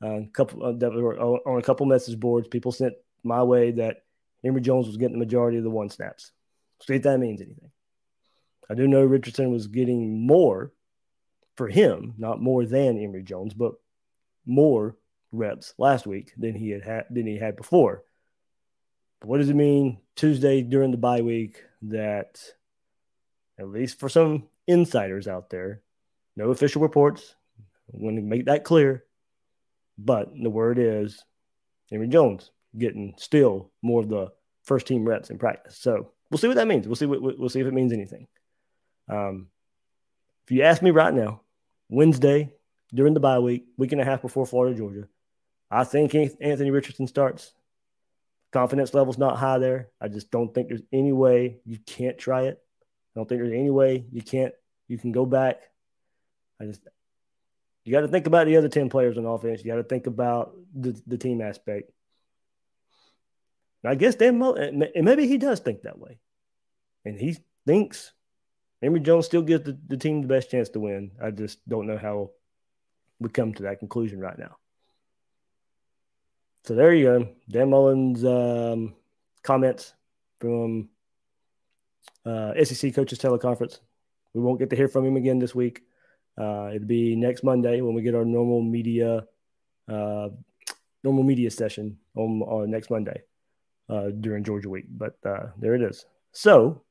Uh, 0.00 0.20
a 0.20 0.28
couple 0.32 0.64
uh, 0.64 0.72
that 0.72 0.92
were 0.92 1.18
on 1.18 1.58
a 1.58 1.62
couple 1.62 1.84
message 1.86 2.20
boards. 2.20 2.46
People 2.46 2.70
sent 2.70 2.94
my 3.24 3.42
way 3.42 3.72
that 3.72 4.04
Emory 4.44 4.60
Jones 4.60 4.86
was 4.86 4.98
getting 4.98 5.18
the 5.18 5.24
majority 5.24 5.58
of 5.58 5.64
the 5.64 5.70
one 5.70 5.90
snaps. 5.90 6.30
See 6.86 6.94
if 6.94 7.02
that 7.02 7.18
means 7.18 7.40
anything. 7.40 7.72
I 8.70 8.74
do 8.74 8.86
know 8.86 9.02
Richardson 9.02 9.50
was 9.50 9.66
getting 9.66 10.24
more 10.24 10.72
for 11.56 11.66
him, 11.66 12.14
not 12.18 12.40
more 12.40 12.64
than 12.64 13.02
Emory 13.02 13.24
Jones, 13.24 13.52
but 13.52 13.74
more 14.46 14.96
reps 15.30 15.74
last 15.78 16.06
week 16.06 16.32
than 16.36 16.54
he 16.54 16.70
had, 16.70 16.82
had 16.82 17.04
than 17.10 17.26
he 17.26 17.38
had 17.38 17.56
before. 17.56 18.04
But 19.20 19.28
what 19.28 19.38
does 19.38 19.48
it 19.48 19.56
mean 19.56 19.98
Tuesday 20.16 20.62
during 20.62 20.90
the 20.90 20.96
bye 20.96 21.20
week 21.20 21.62
that 21.82 22.40
at 23.58 23.68
least 23.68 23.98
for 23.98 24.08
some 24.08 24.48
insiders 24.66 25.28
out 25.28 25.50
there, 25.50 25.82
no 26.36 26.50
official 26.50 26.82
reports. 26.82 27.34
I 27.92 27.98
want 27.98 28.16
to 28.16 28.22
make 28.22 28.46
that 28.46 28.64
clear. 28.64 29.04
But 29.98 30.30
the 30.34 30.50
word 30.50 30.78
is 30.78 31.22
Emory 31.90 32.08
Jones 32.08 32.50
getting 32.76 33.14
still 33.18 33.70
more 33.82 34.00
of 34.00 34.08
the 34.08 34.32
first 34.64 34.86
team 34.86 35.06
reps 35.06 35.30
in 35.30 35.38
practice. 35.38 35.78
So 35.78 36.12
we'll 36.30 36.38
see 36.38 36.48
what 36.48 36.56
that 36.56 36.66
means. 36.66 36.86
We'll 36.86 36.96
see 36.96 37.06
what 37.06 37.20
we'll 37.20 37.48
see 37.48 37.60
if 37.60 37.66
it 37.66 37.74
means 37.74 37.92
anything. 37.92 38.26
Um, 39.08 39.48
if 40.44 40.50
you 40.50 40.62
ask 40.62 40.82
me 40.82 40.90
right 40.90 41.12
now, 41.12 41.42
Wednesday 41.88 42.52
during 42.92 43.14
the 43.14 43.20
bye 43.20 43.38
week, 43.38 43.66
week 43.76 43.92
and 43.92 44.00
a 44.00 44.04
half 44.04 44.22
before 44.22 44.46
Florida 44.46 44.76
Georgia, 44.76 45.08
I 45.70 45.84
think 45.84 46.14
Anthony 46.14 46.70
Richardson 46.70 47.06
starts. 47.06 47.52
Confidence 48.52 48.92
level's 48.92 49.16
not 49.16 49.38
high 49.38 49.58
there. 49.58 49.88
I 50.00 50.08
just 50.08 50.30
don't 50.30 50.54
think 50.54 50.68
there's 50.68 50.82
any 50.92 51.12
way 51.12 51.58
you 51.64 51.78
can't 51.78 52.18
try 52.18 52.42
it. 52.42 52.60
I 53.14 53.18
don't 53.18 53.28
think 53.28 53.40
there's 53.40 53.54
any 53.54 53.70
way 53.70 54.04
you 54.12 54.20
can't 54.22 54.52
you 54.88 54.98
can 54.98 55.12
go 55.12 55.24
back. 55.24 55.62
I 56.60 56.66
just 56.66 56.82
you 57.84 57.92
got 57.92 58.02
to 58.02 58.08
think 58.08 58.26
about 58.26 58.46
the 58.46 58.56
other 58.56 58.68
10 58.68 58.90
players 58.90 59.18
on 59.18 59.24
offense. 59.24 59.64
You 59.64 59.70
got 59.70 59.76
to 59.76 59.82
think 59.82 60.06
about 60.06 60.54
the, 60.74 61.00
the 61.06 61.18
team 61.18 61.40
aspect. 61.40 61.90
And 63.82 63.90
I 63.90 63.94
guess 63.96 64.14
Dan 64.14 64.38
Mullen, 64.38 64.84
and 64.94 65.04
maybe 65.04 65.26
he 65.26 65.38
does 65.38 65.60
think 65.60 65.82
that 65.82 65.98
way. 65.98 66.20
And 67.04 67.18
he 67.18 67.38
thinks 67.66 68.12
Emory 68.82 69.00
Jones 69.00 69.26
still 69.26 69.42
gives 69.42 69.64
the, 69.64 69.76
the 69.88 69.96
team 69.96 70.22
the 70.22 70.28
best 70.28 70.50
chance 70.50 70.68
to 70.70 70.80
win. 70.80 71.12
I 71.20 71.30
just 71.30 71.66
don't 71.68 71.86
know 71.86 71.98
how 71.98 72.30
we 73.22 73.30
come 73.30 73.52
to 73.54 73.62
that 73.64 73.78
conclusion 73.78 74.20
right 74.20 74.38
now. 74.38 74.56
So 76.64 76.74
there 76.74 76.94
you 76.94 77.04
go. 77.04 77.28
Dan 77.50 77.70
Mullen's 77.70 78.24
um, 78.24 78.94
comments 79.42 79.94
from 80.40 80.88
uh, 82.24 82.52
SEC 82.64 82.94
coaches 82.94 83.18
teleconference. 83.18 83.80
We 84.32 84.42
won't 84.42 84.58
get 84.58 84.70
to 84.70 84.76
hear 84.76 84.88
from 84.88 85.04
him 85.04 85.16
again 85.16 85.38
this 85.38 85.54
week. 85.54 85.82
Uh, 86.38 86.70
it'll 86.74 86.86
be 86.86 87.16
next 87.16 87.44
Monday 87.44 87.80
when 87.80 87.94
we 87.94 88.02
get 88.02 88.14
our 88.14 88.24
normal 88.24 88.62
media 88.62 89.24
uh, 89.88 90.28
normal 91.04 91.24
media 91.24 91.50
session 91.50 91.98
on, 92.14 92.42
on 92.42 92.70
next 92.70 92.90
Monday 92.90 93.22
uh, 93.88 94.10
during 94.20 94.44
Georgia 94.44 94.68
week. 94.68 94.86
But 94.88 95.18
uh, 95.24 95.48
there 95.58 95.74
it 95.74 95.82
is. 95.82 96.06
So 96.32 96.82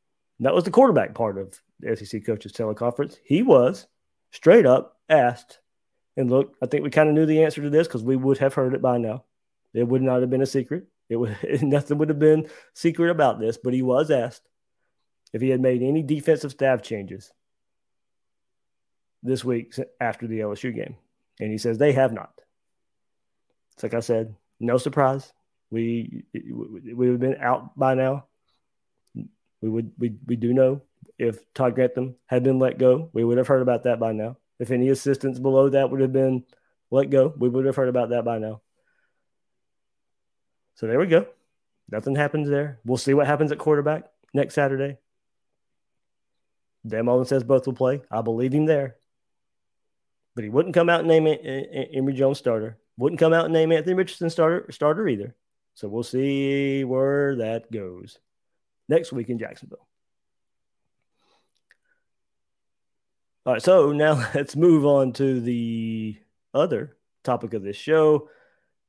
that 0.42 0.54
was 0.54 0.64
the 0.64 0.72
quarterback 0.72 1.14
part 1.14 1.38
of 1.38 1.60
the 1.80 1.96
SEC 1.96 2.26
coaches 2.26 2.52
teleconference. 2.52 3.18
He 3.24 3.42
was 3.42 3.88
straight 4.32 4.66
up 4.66 4.98
asked, 5.10 5.60
and 6.18 6.30
look, 6.30 6.56
I 6.62 6.66
think 6.66 6.84
we 6.84 6.90
kind 6.90 7.10
of 7.10 7.16
knew 7.16 7.26
the 7.26 7.44
answer 7.44 7.62
to 7.62 7.70
this 7.70 7.88
because 7.88 8.04
we 8.04 8.16
would 8.16 8.38
have 8.40 8.54
heard 8.54 8.74
it 8.74 8.82
by 8.82 8.98
now. 8.98 9.24
It 9.74 9.88
would 9.88 10.02
not 10.02 10.22
have 10.22 10.30
been 10.30 10.42
a 10.42 10.48
secret. 10.48 10.88
It 11.10 11.16
would 11.16 11.38
nothing 11.62 11.98
would 11.98 12.10
have 12.10 12.20
been 12.20 12.50
secret 12.74 13.10
about 13.10 13.40
this, 13.40 13.58
but 13.58 13.74
he 13.74 13.82
was 13.82 14.12
asked 14.12 14.48
if 15.34 15.42
he 15.42 15.50
had 15.50 15.62
made 15.62 15.82
any 15.82 16.04
defensive 16.04 16.52
staff 16.52 16.82
changes 16.82 17.32
this 19.24 19.46
week 19.46 19.74
after 20.00 20.28
the 20.28 20.40
LSU 20.40 20.76
game. 20.76 20.96
And 21.40 21.52
he 21.52 21.58
says 21.58 21.78
they 21.78 21.94
have 21.94 22.12
not. 22.12 22.34
It's 23.74 23.84
like 23.84 23.94
I 23.94 24.00
said, 24.02 24.36
no 24.60 24.78
surprise. 24.78 25.32
We 25.70 26.26
we 26.34 26.94
would 26.94 27.10
have 27.10 27.20
been 27.20 27.38
out 27.42 27.78
by 27.78 27.94
now. 27.94 28.26
We 29.62 29.70
would 29.70 29.92
we 29.98 30.16
we 30.26 30.36
do 30.36 30.54
know 30.54 30.82
if 31.18 31.40
Todd 31.54 31.76
Grantham 31.76 32.16
had 32.26 32.44
been 32.44 32.60
let 32.60 32.78
go, 32.78 33.10
we 33.14 33.24
would 33.24 33.38
have 33.38 33.48
heard 33.48 33.62
about 33.62 33.84
that 33.84 34.00
by 34.00 34.12
now. 34.12 34.38
If 34.62 34.70
any 34.70 34.90
assistants 34.90 35.40
below 35.40 35.70
that 35.70 35.90
would 35.90 36.02
have 36.02 36.14
been 36.14 36.44
let 36.92 37.10
go, 37.10 37.34
we 37.36 37.50
would 37.50 37.66
have 37.66 37.76
heard 37.76 37.90
about 37.90 38.10
that 38.10 38.24
by 38.24 38.38
now. 38.38 38.62
So 40.76 40.86
there 40.86 41.00
we 41.00 41.08
go. 41.08 41.26
Nothing 41.90 42.16
happens 42.16 42.48
there. 42.48 42.80
We'll 42.86 42.98
see 42.98 43.16
what 43.16 43.26
happens 43.26 43.52
at 43.52 43.58
quarterback 43.58 44.04
next 44.36 44.54
Saturday. 44.54 45.00
Dan 46.86 47.06
Mullen 47.06 47.26
says 47.26 47.44
both 47.44 47.66
will 47.66 47.74
play. 47.74 48.04
I 48.12 48.22
believe 48.22 48.54
him 48.54 48.68
there. 48.68 48.98
But 50.36 50.44
he 50.44 50.52
wouldn't 50.52 50.76
come 50.76 50.90
out 50.90 51.00
and 51.00 51.10
name 51.10 51.26
eh, 51.26 51.38
eh, 51.42 51.86
Emory 51.94 52.14
Jones 52.14 52.38
starter. 52.38 52.78
Wouldn't 52.98 53.20
come 53.20 53.34
out 53.34 53.46
and 53.46 53.54
name 53.54 53.72
Anthony 53.72 53.96
Richardson 53.96 54.30
starter 54.30 54.72
starter 54.72 55.08
either. 55.08 55.36
So 55.74 55.88
we'll 55.88 56.04
see 56.04 56.84
where 56.84 57.38
that 57.38 57.72
goes 57.72 58.20
next 58.88 59.12
week 59.12 59.30
in 59.30 59.40
Jacksonville. 59.40 59.88
All 63.44 63.54
right, 63.54 63.62
so 63.62 63.92
now 63.92 64.14
let's 64.36 64.56
move 64.56 64.86
on 64.86 65.14
to 65.14 65.42
the 65.42 66.16
other 66.54 66.96
topic 67.24 67.56
of 67.56 67.64
this 67.64 67.76
show. 67.76 68.30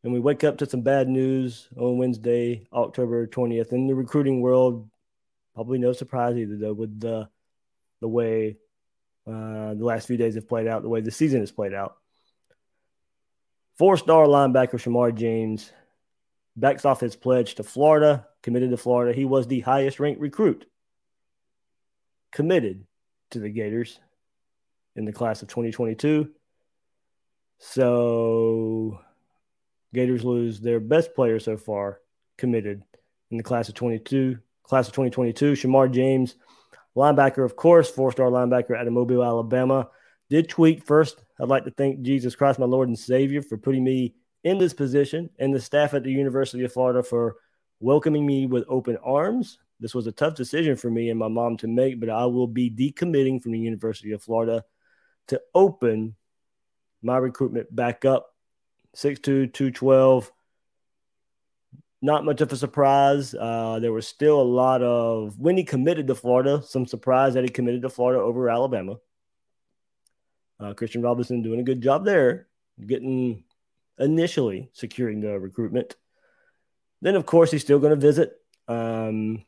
And 0.05 0.13
we 0.13 0.21
wake 0.21 0.45
up 0.45 0.59
to 0.59 0.69
some 0.69 0.83
bad 0.83 1.09
news 1.09 1.69
on 1.77 1.97
Wednesday, 1.97 2.67
October 2.73 3.27
20th. 3.27 3.73
In 3.73 3.87
the 3.87 3.95
recruiting 3.95 4.43
world, 4.43 4.91
probably 5.55 5.79
no 5.79 5.93
surprise 5.93 6.37
either, 6.37 6.57
though, 6.57 6.75
with 6.75 7.01
the 7.01 7.29
the 8.01 8.09
way 8.09 8.59
uh, 9.27 9.75
the 9.75 9.85
last 9.85 10.07
few 10.09 10.17
days 10.17 10.35
have 10.35 10.49
played 10.49 10.67
out, 10.67 10.83
the 10.83 10.89
way 10.89 11.01
the 11.01 11.11
season 11.11 11.41
has 11.41 11.53
played 11.53 11.73
out. 11.73 11.97
Four 13.79 13.97
star 13.97 14.27
linebacker 14.27 14.73
Shemar 14.73 15.15
James 15.15 15.73
backs 16.57 16.85
off 16.85 17.01
his 17.01 17.17
pledge 17.17 17.55
to 17.55 17.63
Florida, 17.63 18.27
committed 18.43 18.71
to 18.71 18.77
Florida. 18.77 19.15
He 19.15 19.25
was 19.25 19.47
the 19.47 19.61
highest 19.61 19.99
ranked 19.99 20.21
recruit 20.21 20.67
committed 22.33 22.85
to 23.31 23.39
the 23.39 23.49
Gators 23.49 23.99
in 24.97 25.05
the 25.05 25.13
class 25.13 25.43
of 25.43 25.49
2022. 25.49 26.31
So, 27.59 28.99
Gators 29.95 30.25
lose 30.25 30.61
their 30.61 30.81
best 30.81 31.15
player 31.15 31.39
so 31.39 31.57
far 31.57 32.01
committed 32.39 32.83
in 33.31 33.37
the 33.37 33.43
class 33.43 33.69
of 33.69 33.75
22, 33.75 34.39
class 34.63 34.89
of 34.89 34.95
2022. 34.95 35.53
Shemar 35.53 35.93
James 35.93 36.37
linebacker, 36.97 37.45
of 37.45 37.57
course, 37.57 37.91
four 37.91 38.13
star 38.13 38.29
linebacker 38.29 38.81
of 38.81 38.93
Mobile, 38.93 39.25
Alabama. 39.25 39.89
Did 40.31 40.49
tweet 40.49 40.85
first. 40.85 41.23
I'd 41.41 41.49
like 41.49 41.65
to 41.65 41.71
thank 41.71 42.01
Jesus 42.03 42.35
Christ, 42.35 42.59
my 42.59 42.67
Lord 42.67 42.89
and 42.89 42.99
Savior, 42.99 43.43
for 43.43 43.59
putting 43.59 43.85
me 43.85 44.15
in 44.45 44.59
this 44.59 44.73
position 44.73 45.29
and 45.39 45.55
the 45.55 45.61
staff 45.61 45.95
at 45.95 46.03
the 46.03 46.11
University 46.11 46.65
of 46.65 46.73
Florida 46.73 47.03
for 47.03 47.37
welcoming 47.81 48.25
me 48.25 48.47
with 48.47 48.65
open 48.69 48.97
arms. 49.05 49.59
This 49.79 49.95
was 49.95 50.07
a 50.07 50.13
tough 50.13 50.35
decision 50.35 50.77
for 50.77 50.91
me 50.91 51.11
and 51.11 51.19
my 51.19 51.29
mom 51.29 51.57
to 51.59 51.67
make, 51.67 52.01
but 52.01 52.09
I 52.09 52.25
will 52.27 52.47
be 52.47 52.71
decommitting 52.71 53.43
from 53.43 53.53
the 53.53 53.59
University 53.59 54.13
of 54.13 54.23
Florida 54.23 54.65
to 55.29 55.41
open 55.55 56.15
my 57.03 57.17
recruitment 57.17 57.75
back 57.75 58.05
up. 58.05 58.35
6'2, 58.97 59.53
212. 59.53 60.31
Not 62.01 62.25
much 62.25 62.41
of 62.41 62.53
a 62.53 62.57
surprise. 62.57 63.35
Uh, 63.35 63.79
there 63.81 63.93
was 63.93 64.07
still 64.07 64.41
a 64.41 64.43
lot 64.43 64.83
of, 64.83 65.39
when 65.39 65.57
he 65.57 65.65
committed 65.65 66.07
to 66.09 66.15
Florida, 66.15 66.63
some 66.63 66.87
surprise 66.87 67.35
that 67.35 67.45
he 67.45 67.49
committed 67.49 67.83
to 67.83 67.89
Florida 67.89 68.21
over 68.21 68.51
Alabama. 68.51 68.97
Uh, 70.59 70.75
Christian 70.75 71.03
Robinson 71.03 71.43
doing 71.43 71.61
a 71.61 71.65
good 71.65 71.81
job 71.81 72.05
there, 72.05 72.49
getting 72.85 73.45
initially 73.99 74.71
securing 74.73 75.21
the 75.21 75.39
recruitment. 75.39 75.97
Then, 77.01 77.17
of 77.17 77.27
course, 77.27 77.51
he's 77.51 77.63
still 77.63 77.79
going 77.79 77.91
to 77.91 77.97
visit. 77.97 78.33
Um, 78.69 79.45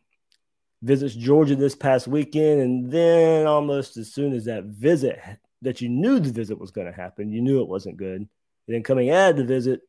visits 0.82 1.14
Georgia 1.14 1.56
this 1.56 1.74
past 1.74 2.06
weekend, 2.06 2.60
and 2.60 2.90
then 2.90 3.46
almost 3.46 3.96
as 3.96 4.12
soon 4.12 4.32
as 4.32 4.44
that 4.44 4.64
visit 4.64 5.18
that 5.64 5.80
you 5.80 5.88
knew 5.88 6.20
the 6.20 6.32
visit 6.32 6.58
was 6.58 6.70
going 6.70 6.86
to 6.86 6.92
happen, 6.92 7.32
you 7.32 7.42
knew 7.42 7.60
it 7.60 7.68
wasn't 7.68 7.96
good. 7.96 8.20
And 8.20 8.28
then 8.74 8.82
coming 8.82 9.10
out 9.10 9.30
of 9.30 9.36
the 9.36 9.44
visit, 9.44 9.80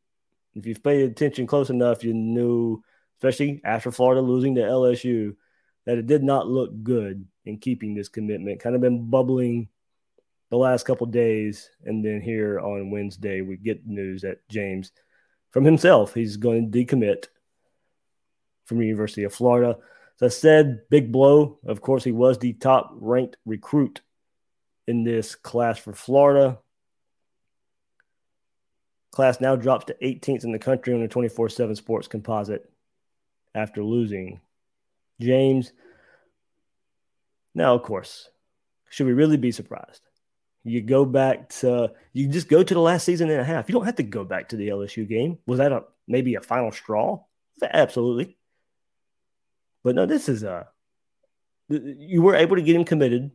if 0.53 0.65
you've 0.65 0.83
paid 0.83 1.09
attention 1.09 1.47
close 1.47 1.69
enough, 1.69 2.03
you 2.03 2.13
knew, 2.13 2.83
especially 3.17 3.61
after 3.63 3.91
Florida 3.91 4.21
losing 4.21 4.55
to 4.55 4.61
LSU, 4.61 5.35
that 5.85 5.97
it 5.97 6.07
did 6.07 6.23
not 6.23 6.47
look 6.47 6.71
good 6.83 7.25
in 7.45 7.57
keeping 7.57 7.93
this 7.93 8.09
commitment. 8.09 8.59
Kind 8.59 8.75
of 8.75 8.81
been 8.81 9.09
bubbling 9.09 9.69
the 10.49 10.57
last 10.57 10.85
couple 10.85 11.07
days, 11.07 11.69
and 11.83 12.03
then 12.03 12.21
here 12.21 12.59
on 12.59 12.91
Wednesday 12.91 13.41
we 13.41 13.57
get 13.57 13.85
news 13.85 14.21
that 14.21 14.47
James, 14.49 14.91
from 15.51 15.63
himself, 15.63 16.13
he's 16.13 16.37
going 16.37 16.71
to 16.71 16.85
decommit 16.85 17.27
from 18.65 18.79
the 18.79 18.85
University 18.85 19.23
of 19.23 19.33
Florida. 19.33 19.77
As 20.21 20.25
I 20.25 20.29
said, 20.29 20.81
big 20.89 21.11
blow. 21.11 21.59
Of 21.65 21.81
course, 21.81 22.03
he 22.03 22.11
was 22.11 22.37
the 22.37 22.53
top 22.53 22.91
ranked 22.99 23.37
recruit 23.45 24.01
in 24.87 25.03
this 25.03 25.35
class 25.35 25.77
for 25.77 25.93
Florida. 25.93 26.59
Class 29.11 29.39
now 29.39 29.55
drops 29.55 29.85
to 29.85 29.95
18th 30.03 30.43
in 30.43 30.51
the 30.51 30.59
country 30.59 30.93
on 30.93 31.01
the 31.01 31.07
24 31.07 31.49
7 31.49 31.75
sports 31.75 32.07
composite 32.07 32.69
after 33.53 33.83
losing 33.83 34.41
James. 35.19 35.71
Now, 37.53 37.75
of 37.75 37.83
course, 37.83 38.29
should 38.89 39.07
we 39.07 39.13
really 39.13 39.37
be 39.37 39.51
surprised? 39.51 40.01
You 40.63 40.81
go 40.81 41.05
back 41.05 41.49
to, 41.49 41.93
you 42.11 42.27
just 42.27 42.49
go 42.49 42.63
to 42.63 42.73
the 42.73 42.79
last 42.79 43.05
season 43.05 43.29
and 43.29 43.39
a 43.39 43.43
half. 43.43 43.69
You 43.69 43.73
don't 43.73 43.85
have 43.85 43.95
to 43.95 44.03
go 44.03 44.23
back 44.23 44.49
to 44.49 44.57
the 44.57 44.69
LSU 44.69 45.07
game. 45.07 45.37
Was 45.45 45.59
that 45.59 45.71
a 45.71 45.83
maybe 46.07 46.35
a 46.35 46.41
final 46.41 46.71
straw? 46.71 47.23
Absolutely. 47.63 48.37
But 49.83 49.95
no, 49.95 50.05
this 50.05 50.27
is 50.27 50.43
a 50.43 50.67
you 51.69 52.21
were 52.21 52.35
able 52.35 52.57
to 52.57 52.61
get 52.61 52.75
him 52.75 52.83
committed 52.83 53.31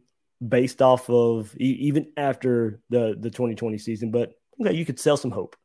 based 0.47 0.81
off 0.81 1.09
of 1.11 1.55
even 1.57 2.13
after 2.17 2.81
the 2.91 3.17
the 3.19 3.31
2020 3.31 3.79
season. 3.79 4.11
But 4.11 4.33
okay, 4.61 4.75
you 4.75 4.85
could 4.85 4.99
sell 4.99 5.17
some 5.17 5.31
hope. 5.31 5.57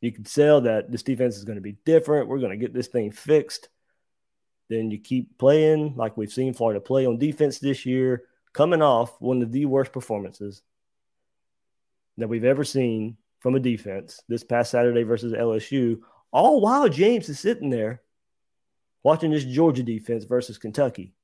You 0.00 0.12
could 0.12 0.28
sell 0.28 0.60
that 0.62 0.90
this 0.90 1.02
defense 1.02 1.36
is 1.36 1.44
going 1.44 1.56
to 1.56 1.62
be 1.62 1.76
different. 1.84 2.28
We're 2.28 2.38
going 2.38 2.50
to 2.50 2.56
get 2.56 2.74
this 2.74 2.88
thing 2.88 3.12
fixed. 3.12 3.68
Then 4.68 4.90
you 4.90 4.98
keep 4.98 5.38
playing 5.38 5.94
like 5.96 6.16
we've 6.16 6.32
seen 6.32 6.54
Florida 6.54 6.80
play 6.80 7.06
on 7.06 7.18
defense 7.18 7.58
this 7.58 7.84
year, 7.86 8.24
coming 8.52 8.82
off 8.82 9.20
one 9.20 9.42
of 9.42 9.52
the 9.52 9.66
worst 9.66 9.92
performances 9.92 10.62
that 12.18 12.28
we've 12.28 12.44
ever 12.44 12.64
seen 12.64 13.16
from 13.40 13.54
a 13.54 13.60
defense 13.60 14.20
this 14.28 14.44
past 14.44 14.70
Saturday 14.70 15.02
versus 15.02 15.32
LSU. 15.32 16.00
All 16.32 16.60
while 16.60 16.88
James 16.88 17.28
is 17.28 17.38
sitting 17.38 17.70
there 17.70 18.02
watching 19.02 19.30
this 19.30 19.44
Georgia 19.44 19.82
defense 19.82 20.24
versus 20.24 20.58
Kentucky 20.58 21.14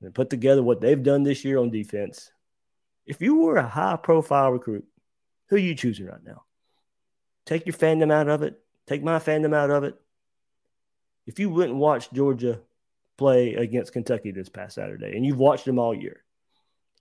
and 0.00 0.14
put 0.14 0.30
together 0.30 0.62
what 0.62 0.80
they've 0.80 1.02
done 1.02 1.22
this 1.22 1.44
year 1.44 1.58
on 1.58 1.70
defense, 1.70 2.30
if 3.06 3.20
you 3.20 3.36
were 3.36 3.56
a 3.56 3.66
high 3.66 3.96
profile 3.96 4.50
recruit, 4.50 4.84
who 5.48 5.56
are 5.56 5.60
you 5.60 5.74
choosing 5.74 6.06
right 6.06 6.24
now? 6.24 6.44
Take 7.46 7.66
your 7.66 7.74
fandom 7.74 8.12
out 8.12 8.28
of 8.28 8.42
it. 8.42 8.60
Take 8.86 9.02
my 9.02 9.18
fandom 9.18 9.54
out 9.54 9.70
of 9.70 9.84
it. 9.84 9.94
If 11.26 11.38
you 11.38 11.50
went 11.50 11.70
and 11.70 11.80
watched 11.80 12.12
Georgia 12.12 12.60
play 13.16 13.54
against 13.54 13.92
Kentucky 13.92 14.30
this 14.30 14.48
past 14.48 14.76
Saturday, 14.76 15.16
and 15.16 15.24
you've 15.24 15.38
watched 15.38 15.64
them 15.64 15.78
all 15.78 15.94
year, 15.94 16.24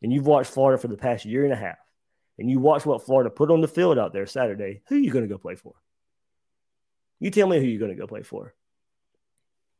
and 0.02 0.12
you've 0.12 0.28
watched 0.28 0.52
Florida 0.52 0.82
for 0.82 0.88
the 0.88 0.98
past 0.98 1.26
year 1.26 1.44
and 1.44 1.54
a 1.54 1.58
half, 1.58 1.78
and 2.38 2.50
you 2.50 2.60
watch 2.60 2.86
what 2.86 3.06
Florida 3.06 3.30
put 3.30 3.52
on 3.52 3.62
the 3.62 3.68
field 3.68 3.98
out 3.98 4.14
there 4.14 4.26
Saturday, 4.26 4.82
who 4.88 4.96
are 4.96 5.00
you 5.00 5.12
going 5.12 5.26
to 5.26 5.34
go 5.34 5.38
play 5.38 5.56
for? 5.56 5.74
You 7.20 7.32
tell 7.32 7.48
me 7.48 7.60
who 7.60 7.66
you're 7.66 7.80
going 7.80 7.92
to 7.92 7.98
go 7.98 8.08
play 8.08 8.24
for 8.24 8.54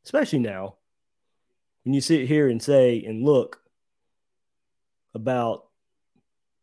especially 0.04 0.38
now, 0.38 0.76
when 1.84 1.94
you 1.94 2.00
sit 2.00 2.26
here 2.26 2.48
and 2.48 2.62
say 2.62 3.02
and 3.04 3.24
look 3.24 3.60
about 5.14 5.66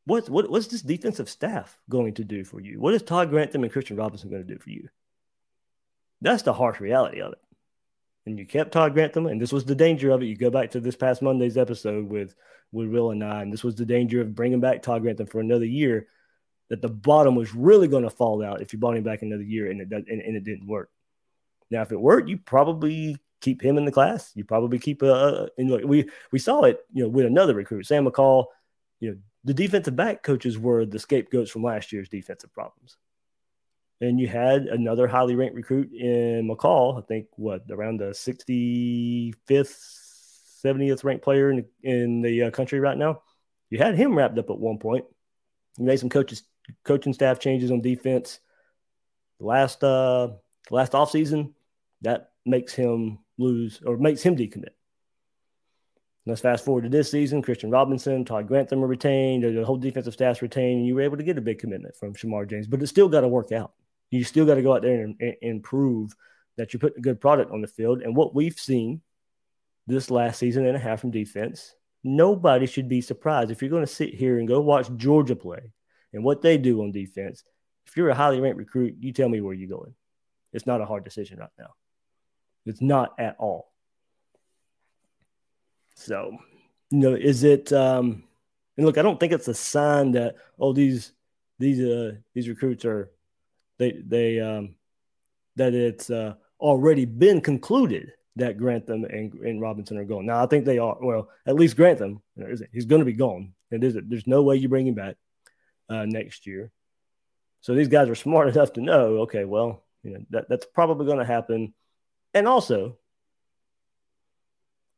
what, 0.06 0.30
what 0.30 0.50
what's 0.50 0.68
this 0.68 0.82
defensive 0.82 1.30
staff 1.30 1.78
going 1.90 2.14
to 2.16 2.24
do 2.24 2.44
for 2.44 2.62
you? 2.62 2.80
What 2.80 2.94
is 2.94 3.02
Todd 3.02 3.30
Grantham 3.30 3.64
and 3.64 3.72
Christian 3.72 3.98
Robinson 3.98 4.30
going 4.30 4.46
to 4.46 4.54
do 4.54 4.60
for 4.60 4.70
you? 4.70 4.88
That's 6.22 6.44
the 6.44 6.54
harsh 6.54 6.80
reality 6.80 7.22
of 7.22 7.34
it. 7.34 7.40
And 8.26 8.40
you 8.40 8.46
kept 8.46 8.72
Todd 8.72 8.94
Grantham, 8.94 9.26
and 9.26 9.40
this 9.40 9.54
was 9.54 9.66
the 9.66 9.76
danger 9.76 10.12
of 10.12 10.22
it. 10.22 10.26
You 10.26 10.36
go 10.36 10.50
back 10.50 10.72
to 10.72 10.80
this 10.80 10.96
past 10.96 11.22
Monday's 11.22 11.58
episode 11.58 12.10
with 12.10 12.36
with 12.72 12.90
Will 12.90 13.12
and 13.12 13.24
I, 13.24 13.42
and 13.42 13.52
this 13.52 13.64
was 13.64 13.76
the 13.76 13.86
danger 13.86 14.22
of 14.22 14.36
bringing 14.36 14.60
back 14.60 14.82
Todd 14.82 15.02
Grantham 15.02 15.28
for 15.28 15.40
another 15.40 15.66
year. 15.66 16.08
That 16.70 16.82
the 16.82 16.90
bottom 16.90 17.36
was 17.36 17.56
really 17.56 17.88
going 17.88 18.04
to 18.04 18.10
fall 18.10 18.44
out 18.44 18.62
if 18.62 18.74
you 18.74 18.80
brought 18.80 18.98
him 18.98 19.04
back 19.04 19.22
another 19.22 19.44
year, 19.44 19.70
and 19.70 19.82
it 19.82 19.92
and, 19.92 20.22
and 20.22 20.36
it 20.36 20.44
didn't 20.44 20.68
work. 20.68 20.90
Now, 21.70 21.82
if 21.82 21.92
it 21.92 22.00
worked, 22.00 22.30
you 22.30 22.38
probably 22.38 23.18
keep 23.42 23.62
him 23.62 23.78
in 23.78 23.86
the 23.86 23.92
class. 23.92 24.32
You 24.36 24.44
probably 24.44 24.80
keep 24.80 25.02
a. 25.02 25.50
And 25.58 25.70
look, 25.70 25.84
we 25.84 26.10
we 26.32 26.40
saw 26.40 26.64
it, 26.64 26.80
you 26.94 27.04
know, 27.04 27.10
with 27.10 27.26
another 27.26 27.54
recruit, 27.54 27.86
Sam 27.86 28.06
McCall. 28.06 28.46
You 29.00 29.12
know, 29.12 29.18
the 29.44 29.54
defensive 29.54 29.96
back 29.96 30.24
coaches 30.24 30.58
were 30.58 30.86
the 30.86 31.00
scapegoats 31.00 31.52
from 31.52 31.64
last 31.64 31.92
year's 31.92 32.10
defensive 32.10 32.54
problems. 32.54 32.98
And 34.00 34.20
you 34.20 34.28
had 34.28 34.64
another 34.64 35.08
highly 35.08 35.36
ranked 35.36 35.56
recruit 35.56 35.92
in 35.92 36.48
McCall. 36.48 37.00
I 37.00 37.02
think 37.06 37.28
what 37.36 37.64
around 37.72 38.00
the 38.00 38.12
65th, 38.12 39.34
70th 40.64 41.04
ranked 41.04 41.24
player 41.24 41.50
in 41.50 41.58
the, 41.58 41.66
in 41.90 42.22
the 42.22 42.44
uh, 42.44 42.52
country 42.52 42.80
right 42.80 42.98
now. 42.98 43.22
You 43.70 43.80
had 43.80 43.96
him 43.96 44.16
wrapped 44.16 44.38
up 44.38 44.50
at 44.50 44.60
one 44.60 44.78
point. 44.78 45.06
You 45.78 45.86
made 45.86 46.00
some 46.00 46.10
coaches 46.10 46.44
coaching 46.84 47.14
staff 47.14 47.40
changes 47.40 47.72
on 47.72 47.82
defense. 47.82 48.40
The 49.40 49.46
last 49.46 49.84
uh 49.84 50.30
last 50.70 50.94
offseason, 50.94 51.54
that 52.02 52.32
makes 52.46 52.74
him 52.74 53.20
lose 53.38 53.82
or 53.86 53.98
makes 53.98 54.22
him 54.22 54.36
decommit. 54.36 54.70
Let's 56.26 56.42
fast 56.42 56.66
forward 56.66 56.84
to 56.84 56.90
this 56.90 57.10
season. 57.10 57.42
Christian 57.42 57.72
Robinson, 57.72 58.26
Todd 58.26 58.50
Grantham 58.50 58.84
are 58.84 58.88
retained. 58.88 59.44
The 59.44 59.64
whole 59.64 59.78
defensive 59.78 60.14
staff's 60.14 60.42
retained. 60.42 60.80
And 60.80 60.86
you 60.86 60.96
were 60.96 61.02
able 61.02 61.16
to 61.16 61.24
get 61.24 61.38
a 61.38 61.42
big 61.42 61.58
commitment 61.58 61.96
from 61.96 62.14
Shemar 62.14 62.50
James, 62.50 62.68
but 62.68 62.82
it's 62.82 62.90
still 62.90 63.08
got 63.08 63.22
to 63.22 63.30
work 63.30 63.54
out. 63.54 63.72
You 64.12 64.26
still 64.26 64.46
got 64.46 64.56
to 64.56 64.62
go 64.62 64.74
out 64.74 64.82
there 64.82 65.04
and, 65.04 65.36
and, 65.42 65.64
prove 65.64 66.14
that 66.58 66.74
you're 66.74 66.80
putting 66.80 67.00
a 67.00 67.02
good 67.02 67.22
product 67.22 67.52
on 67.52 67.62
the 67.62 67.68
field. 67.68 68.02
And 68.02 68.16
what 68.16 68.36
we've 68.36 68.60
seen 68.60 69.02
this 69.86 70.12
last 70.12 70.40
season 70.40 70.66
and 70.66 70.76
a 70.76 70.80
half 70.80 71.02
from 71.02 71.12
defense, 71.12 71.76
nobody 72.04 72.66
should 72.66 72.90
be 72.90 73.02
surprised 73.02 73.52
if 73.52 73.62
you're 73.62 73.72
going 73.72 73.86
to 73.86 73.88
sit 73.88 74.14
here 74.14 74.40
and 74.40 74.48
go 74.48 74.60
watch 74.60 74.90
Georgia 74.98 75.36
play 75.36 75.72
and 76.14 76.24
what 76.24 76.42
they 76.42 76.58
do 76.58 76.82
on 76.82 76.92
defense. 76.92 77.44
If 77.86 77.96
you're 77.96 78.10
a 78.10 78.16
highly 78.16 78.42
ranked 78.42 78.58
recruit, 78.58 78.96
you 79.00 79.14
tell 79.14 79.30
me 79.30 79.40
where 79.40 79.54
you're 79.54 79.70
going. 79.70 79.94
It's 80.52 80.68
not 80.68 80.82
a 80.82 80.86
hard 80.86 81.06
decision 81.06 81.40
right 81.40 81.50
now. 81.58 81.74
It's 82.68 82.82
not 82.82 83.14
at 83.20 83.36
all. 83.40 83.72
So, 85.96 86.38
you 86.92 87.00
know, 87.00 87.16
is 87.16 87.44
it? 87.44 87.72
Um, 87.74 88.24
and 88.78 88.86
look, 88.86 88.98
I 88.98 89.02
don't 89.02 89.20
think 89.20 89.34
it's 89.34 89.48
a 89.48 89.54
sign 89.54 90.12
that 90.12 90.36
oh 90.60 90.74
these 90.74 91.12
these 91.60 91.80
uh 91.80 92.14
these 92.34 92.48
recruits 92.48 92.86
are 92.86 93.10
they 93.80 94.00
they 94.06 94.40
um 94.40 94.76
that 95.56 95.74
it's 95.74 96.10
uh, 96.10 96.36
already 96.60 97.06
been 97.06 97.42
concluded 97.42 98.14
that 98.36 98.58
Grantham 98.58 99.04
and, 99.06 99.34
and 99.34 99.60
Robinson 99.60 99.98
are 99.98 100.06
gone. 100.06 100.28
Now 100.28 100.44
I 100.44 100.48
think 100.48 100.66
they 100.66 100.78
are. 100.78 100.96
Well, 101.02 101.30
at 101.46 101.56
least 101.56 101.76
Grantham, 101.76 102.22
isn't 102.38 102.70
he's 102.72 102.86
going 102.86 103.00
to 103.02 103.06
be 103.06 103.14
gone. 103.14 103.54
And 103.72 103.84
there's 103.84 103.96
there's 104.08 104.28
no 104.28 104.44
way 104.44 104.56
you 104.56 104.70
bring 104.70 104.88
him 104.88 104.94
back 104.94 105.16
uh, 105.90 106.06
next 106.06 106.48
year. 106.48 106.72
So 107.62 107.74
these 107.74 107.88
guys 107.88 108.08
are 108.08 108.16
smart 108.16 108.48
enough 108.56 108.74
to 108.74 108.82
know. 108.82 109.18
Okay, 109.22 109.44
well, 109.44 109.84
you 110.04 110.12
know 110.12 110.20
that 110.30 110.48
that's 110.48 110.66
probably 110.66 111.06
going 111.06 111.20
to 111.20 111.26
happen. 111.26 111.74
And 112.34 112.48
also, 112.48 112.98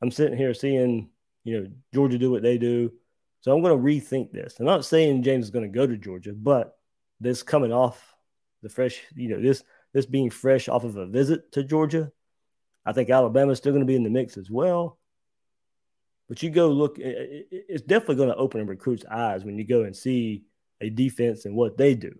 I'm 0.01 0.11
sitting 0.11 0.37
here 0.37 0.53
seeing, 0.53 1.09
you 1.43 1.59
know, 1.59 1.67
Georgia 1.93 2.17
do 2.17 2.31
what 2.31 2.43
they 2.43 2.57
do. 2.57 2.91
So 3.41 3.53
I'm 3.53 3.61
going 3.61 3.77
to 3.77 3.83
rethink 3.83 4.31
this. 4.31 4.59
I'm 4.59 4.65
not 4.65 4.85
saying 4.85 5.23
James 5.23 5.45
is 5.45 5.51
going 5.51 5.69
to 5.69 5.77
go 5.77 5.87
to 5.87 5.97
Georgia, 5.97 6.33
but 6.33 6.77
this 7.21 7.43
coming 7.43 7.71
off 7.71 8.15
the 8.61 8.69
fresh, 8.69 9.01
you 9.15 9.29
know, 9.29 9.41
this 9.41 9.63
this 9.93 10.05
being 10.05 10.29
fresh 10.29 10.67
off 10.67 10.83
of 10.83 10.97
a 10.97 11.07
visit 11.07 11.51
to 11.53 11.63
Georgia, 11.63 12.11
I 12.85 12.93
think 12.93 13.09
Alabama's 13.09 13.57
still 13.57 13.71
going 13.71 13.81
to 13.81 13.87
be 13.87 13.95
in 13.95 14.03
the 14.03 14.09
mix 14.09 14.37
as 14.37 14.51
well. 14.51 14.97
But 16.27 16.43
you 16.43 16.49
go 16.49 16.69
look, 16.69 16.97
it's 16.99 17.81
definitely 17.81 18.15
going 18.17 18.29
to 18.29 18.35
open 18.35 18.61
a 18.61 18.65
recruit's 18.65 19.05
eyes 19.05 19.43
when 19.43 19.57
you 19.57 19.65
go 19.65 19.83
and 19.83 19.95
see 19.95 20.43
a 20.79 20.89
defense 20.89 21.45
and 21.45 21.55
what 21.55 21.77
they 21.77 21.95
do, 21.95 22.19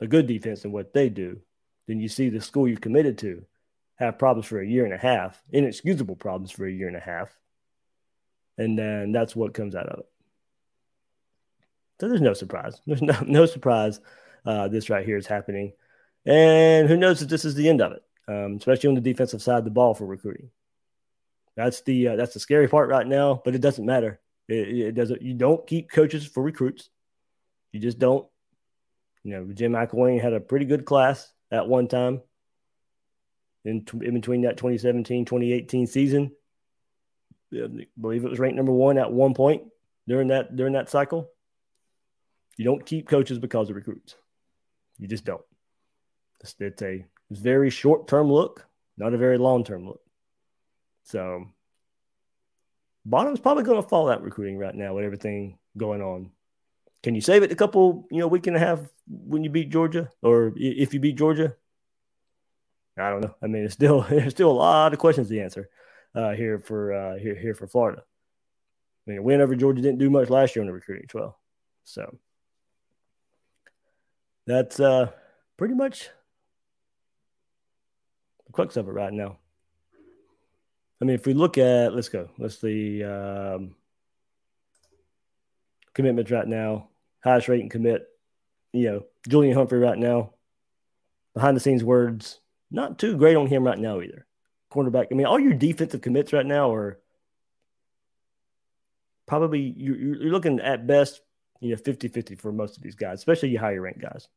a 0.00 0.06
good 0.06 0.26
defense 0.26 0.64
and 0.64 0.72
what 0.72 0.92
they 0.92 1.08
do, 1.08 1.40
then 1.86 2.00
you 2.00 2.08
see 2.08 2.28
the 2.28 2.40
school 2.40 2.68
you 2.68 2.76
committed 2.76 3.18
to 3.18 3.44
have 3.96 4.18
problems 4.18 4.46
for 4.46 4.60
a 4.60 4.66
year 4.66 4.84
and 4.84 4.94
a 4.94 4.98
half, 4.98 5.40
inexcusable 5.52 6.16
problems 6.16 6.50
for 6.50 6.66
a 6.66 6.72
year 6.72 6.88
and 6.88 6.96
a 6.96 7.00
half. 7.00 7.36
And 8.58 8.78
then 8.78 9.12
that's 9.12 9.36
what 9.36 9.54
comes 9.54 9.74
out 9.74 9.88
of 9.88 10.00
it. 10.00 10.06
So 12.00 12.08
there's 12.08 12.20
no 12.20 12.34
surprise. 12.34 12.80
There's 12.86 13.02
no, 13.02 13.16
no 13.26 13.46
surprise 13.46 14.00
uh, 14.44 14.68
this 14.68 14.90
right 14.90 15.06
here 15.06 15.16
is 15.16 15.26
happening. 15.26 15.72
And 16.26 16.88
who 16.88 16.96
knows 16.96 17.22
if 17.22 17.28
this 17.28 17.44
is 17.44 17.54
the 17.54 17.68
end 17.68 17.80
of 17.80 17.92
it, 17.92 18.02
um, 18.28 18.56
especially 18.56 18.88
on 18.88 18.94
the 18.94 19.00
defensive 19.00 19.42
side 19.42 19.58
of 19.58 19.64
the 19.64 19.70
ball 19.70 19.94
for 19.94 20.06
recruiting. 20.06 20.50
That's 21.56 21.82
the 21.82 22.08
uh, 22.08 22.16
that's 22.16 22.34
the 22.34 22.40
scary 22.40 22.66
part 22.66 22.88
right 22.88 23.06
now, 23.06 23.40
but 23.44 23.54
it 23.54 23.60
doesn't 23.60 23.86
matter. 23.86 24.20
It, 24.48 24.68
it, 24.68 24.94
doesn't. 24.94 25.22
You 25.22 25.34
don't 25.34 25.64
keep 25.66 25.90
coaches 25.90 26.26
for 26.26 26.42
recruits. 26.42 26.88
You 27.72 27.78
just 27.78 27.98
don't. 27.98 28.26
You 29.22 29.32
know, 29.32 29.52
Jim 29.52 29.72
McElwain 29.72 30.20
had 30.20 30.32
a 30.32 30.40
pretty 30.40 30.64
good 30.64 30.84
class 30.84 31.32
at 31.50 31.68
one 31.68 31.88
time 31.88 32.20
in, 33.64 33.86
in 34.02 34.14
between 34.14 34.42
that 34.42 34.56
2017 34.56 35.24
2018 35.24 35.86
season. 35.86 36.32
I 37.52 37.86
believe 38.00 38.24
it 38.24 38.30
was 38.30 38.38
ranked 38.38 38.56
number 38.56 38.72
one 38.72 38.98
at 38.98 39.12
one 39.12 39.34
point 39.34 39.62
during 40.08 40.28
that 40.28 40.56
during 40.56 40.72
that 40.72 40.90
cycle. 40.90 41.30
You 42.56 42.64
don't 42.64 42.86
keep 42.86 43.08
coaches 43.08 43.38
because 43.38 43.70
of 43.70 43.76
recruits. 43.76 44.16
You 44.98 45.08
just 45.08 45.24
don't. 45.24 45.42
It's, 46.40 46.54
it's 46.60 46.82
a 46.82 47.04
very 47.30 47.70
short 47.70 48.06
term 48.06 48.30
look, 48.30 48.66
not 48.96 49.14
a 49.14 49.18
very 49.18 49.38
long 49.38 49.64
term 49.64 49.86
look. 49.86 50.00
So, 51.04 51.46
bottom's 53.04 53.40
probably 53.40 53.64
going 53.64 53.82
to 53.82 53.88
fall 53.88 54.10
out 54.10 54.22
recruiting 54.22 54.58
right 54.58 54.74
now 54.74 54.94
with 54.94 55.04
everything 55.04 55.58
going 55.76 56.00
on. 56.00 56.30
Can 57.04 57.14
you 57.14 57.20
save 57.20 57.42
it 57.42 57.52
a 57.52 57.54
couple, 57.54 58.06
you 58.10 58.18
know, 58.18 58.26
week 58.26 58.46
and 58.46 58.56
a 58.56 58.58
half 58.58 58.80
when 59.06 59.44
you 59.44 59.50
beat 59.50 59.68
Georgia, 59.68 60.08
or 60.22 60.54
if 60.56 60.94
you 60.94 61.00
beat 61.00 61.16
Georgia? 61.16 61.54
I 62.96 63.10
don't 63.10 63.20
know. 63.20 63.34
I 63.42 63.46
mean, 63.46 63.64
it's 63.64 63.74
still 63.74 64.00
there's 64.08 64.32
still 64.32 64.50
a 64.50 64.52
lot 64.52 64.94
of 64.94 64.98
questions 64.98 65.28
to 65.28 65.38
answer 65.38 65.68
uh, 66.14 66.32
here 66.32 66.58
for 66.58 66.94
uh, 66.94 67.18
here 67.18 67.34
here 67.34 67.54
for 67.54 67.66
Florida. 67.66 68.02
I 69.06 69.10
mean, 69.10 69.18
a 69.18 69.22
win 69.22 69.42
over 69.42 69.54
Georgia 69.54 69.82
didn't 69.82 69.98
do 69.98 70.08
much 70.08 70.30
last 70.30 70.56
year 70.56 70.62
on 70.62 70.66
the 70.66 70.72
recruiting 70.72 71.06
trail, 71.06 71.36
so 71.84 72.16
that's 74.46 74.80
uh, 74.80 75.10
pretty 75.58 75.74
much 75.74 76.08
the 78.46 78.52
crux 78.52 78.78
of 78.78 78.88
it 78.88 78.92
right 78.92 79.12
now. 79.12 79.36
I 81.02 81.04
mean, 81.04 81.16
if 81.16 81.26
we 81.26 81.34
look 81.34 81.58
at, 81.58 81.94
let's 81.94 82.08
go, 82.08 82.30
let's 82.38 82.58
see, 82.58 83.04
um, 83.04 83.74
commitments 85.92 86.30
right 86.30 86.48
now, 86.48 86.88
highest 87.24 87.48
rating 87.48 87.70
commit, 87.70 88.06
you 88.72 88.84
know, 88.84 89.04
Julian 89.28 89.56
Humphrey 89.56 89.78
right 89.78 89.98
now, 89.98 90.34
behind 91.32 91.56
the 91.56 91.60
scenes 91.60 91.82
words, 91.82 92.40
not 92.70 92.98
too 92.98 93.16
great 93.16 93.36
on 93.36 93.46
him 93.46 93.64
right 93.64 93.78
now 93.78 94.00
either. 94.00 94.26
Cornerback, 94.70 95.06
I 95.10 95.14
mean, 95.14 95.26
all 95.26 95.40
your 95.40 95.54
defensive 95.54 96.02
commits 96.02 96.32
right 96.32 96.44
now 96.44 96.72
are 96.72 97.00
probably, 99.26 99.74
you're, 99.76 99.96
you're 99.96 100.32
looking 100.32 100.60
at 100.60 100.86
best, 100.86 101.22
you 101.60 101.70
know, 101.70 101.76
50 101.76 102.08
50 102.08 102.34
for 102.36 102.52
most 102.52 102.76
of 102.76 102.82
these 102.82 102.96
guys, 102.96 103.18
especially 103.18 103.48
your 103.48 103.60
higher 103.60 103.80
ranked 103.80 104.02
guys. 104.02 104.28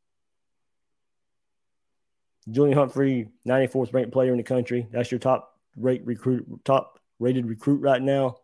Julian 2.50 2.78
Humphrey, 2.78 3.28
94th 3.46 3.94
ranked 3.94 4.14
player 4.14 4.32
in 4.32 4.38
the 4.38 4.44
country. 4.44 4.88
That's 4.92 5.12
your 5.12 5.20
top 5.20 5.60
rate 5.76 6.06
recruit, 6.06 6.48
top 6.64 7.00
rated 7.20 7.46
recruit 7.46 7.82
right 7.82 8.02
now. 8.02 8.38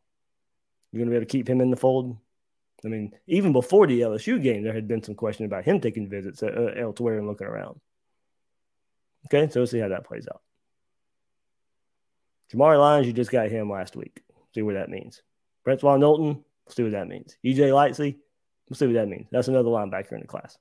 You're 0.92 1.00
going 1.00 1.08
to 1.08 1.12
be 1.12 1.16
able 1.16 1.26
to 1.26 1.32
keep 1.32 1.50
him 1.50 1.62
in 1.62 1.72
the 1.72 1.78
fold. 1.78 2.18
I 2.86 2.90
mean, 2.90 3.14
even 3.28 3.54
before 3.54 3.88
the 3.88 4.02
LSU 4.02 4.42
game, 4.42 4.64
there 4.64 4.74
had 4.74 4.88
been 4.88 5.04
some 5.04 5.16
question 5.16 5.46
about 5.46 5.64
him 5.64 5.80
taking 5.80 6.10
visits 6.10 6.44
uh, 6.44 6.74
elsewhere 6.78 7.18
and 7.18 7.28
looking 7.28 7.48
around. 7.48 7.80
Okay, 9.28 9.50
so 9.52 9.62
we'll 9.62 9.68
see 9.68 9.80
how 9.80 9.90
that 9.90 10.06
plays 10.06 10.28
out. 10.30 10.42
Jamari 12.54 12.80
Lyons, 12.80 13.08
you 13.08 13.14
just 13.14 13.32
got 13.32 13.50
him 13.50 13.70
last 13.70 13.96
week. 13.96 14.22
See 14.54 14.62
what 14.62 14.76
that 14.76 14.90
means. 14.90 15.22
Francois 15.64 15.98
Knowlton, 15.98 16.36
we'll 16.36 16.76
see 16.76 16.84
what 16.84 16.92
that 16.92 17.08
means. 17.08 17.38
EJ 17.44 17.72
Lightsey, 17.72 18.18
we'll 18.70 18.78
see 18.78 18.86
what 18.86 18.96
that 18.96 19.08
means. 19.08 19.28
That's 19.32 19.48
another 19.48 19.70
linebacker 19.70 20.12
in 20.14 20.22
the 20.22 20.28
class. 20.28 20.58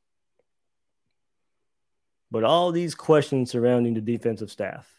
But 2.31 2.45
all 2.45 2.73
these 2.73 2.95
questions 2.95 3.51
surrounding 3.51 3.95
the 3.95 4.01
defensive 4.01 4.51
staff. 4.51 4.91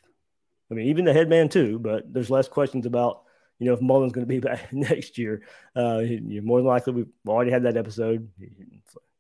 I 0.70 0.76
mean, 0.76 0.88
even 0.88 1.06
the 1.06 1.14
head 1.14 1.30
man 1.30 1.50
too, 1.50 1.80
but 1.80 2.12
there's 2.12 2.30
less 2.30 2.48
questions 2.48 2.86
about, 2.86 3.24
you 3.60 3.68
know, 3.68 3.74
if 3.74 3.82
Mullen's 3.82 4.14
going 4.14 4.26
to 4.26 4.30
be 4.30 4.40
back 4.48 4.72
next 4.74 5.18
year. 5.18 5.44
Uh, 5.76 6.00
you're 6.00 6.44
more 6.44 6.60
than 6.60 6.68
likely, 6.68 6.94
we've 6.94 7.08
already 7.28 7.52
had 7.52 7.64
that 7.64 7.78
episode. 7.78 8.30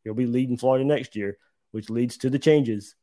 He'll 0.03 0.13
be 0.13 0.25
leading 0.25 0.57
Florida 0.57 0.85
next 0.85 1.15
year, 1.15 1.37
which 1.71 1.89
leads 1.89 2.17
to 2.17 2.29
the 2.29 2.39
changes 2.39 2.95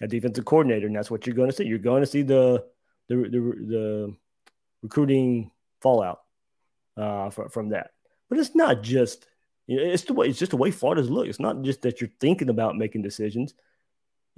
at 0.00 0.10
defensive 0.10 0.44
coordinator. 0.44 0.86
And 0.86 0.94
that's 0.94 1.10
what 1.10 1.26
you're 1.26 1.36
going 1.36 1.50
to 1.50 1.56
see. 1.56 1.64
You're 1.64 1.78
going 1.78 2.02
to 2.02 2.06
see 2.06 2.22
the, 2.22 2.64
the, 3.08 3.16
the, 3.16 3.28
the 3.30 4.16
recruiting 4.82 5.50
fallout 5.80 6.20
uh, 6.96 7.30
from, 7.30 7.48
from 7.48 7.68
that. 7.70 7.90
But 8.28 8.38
it's 8.38 8.54
not 8.54 8.82
just, 8.82 9.26
you 9.66 9.76
know, 9.76 9.82
it's 9.82 10.04
the 10.04 10.12
way, 10.12 10.28
it's 10.28 10.38
just 10.38 10.50
the 10.50 10.56
way 10.56 10.70
Florida's 10.70 11.10
look. 11.10 11.26
It's 11.26 11.40
not 11.40 11.62
just 11.62 11.82
that 11.82 12.00
you're 12.00 12.10
thinking 12.20 12.50
about 12.50 12.76
making 12.76 13.02
decisions 13.02 13.54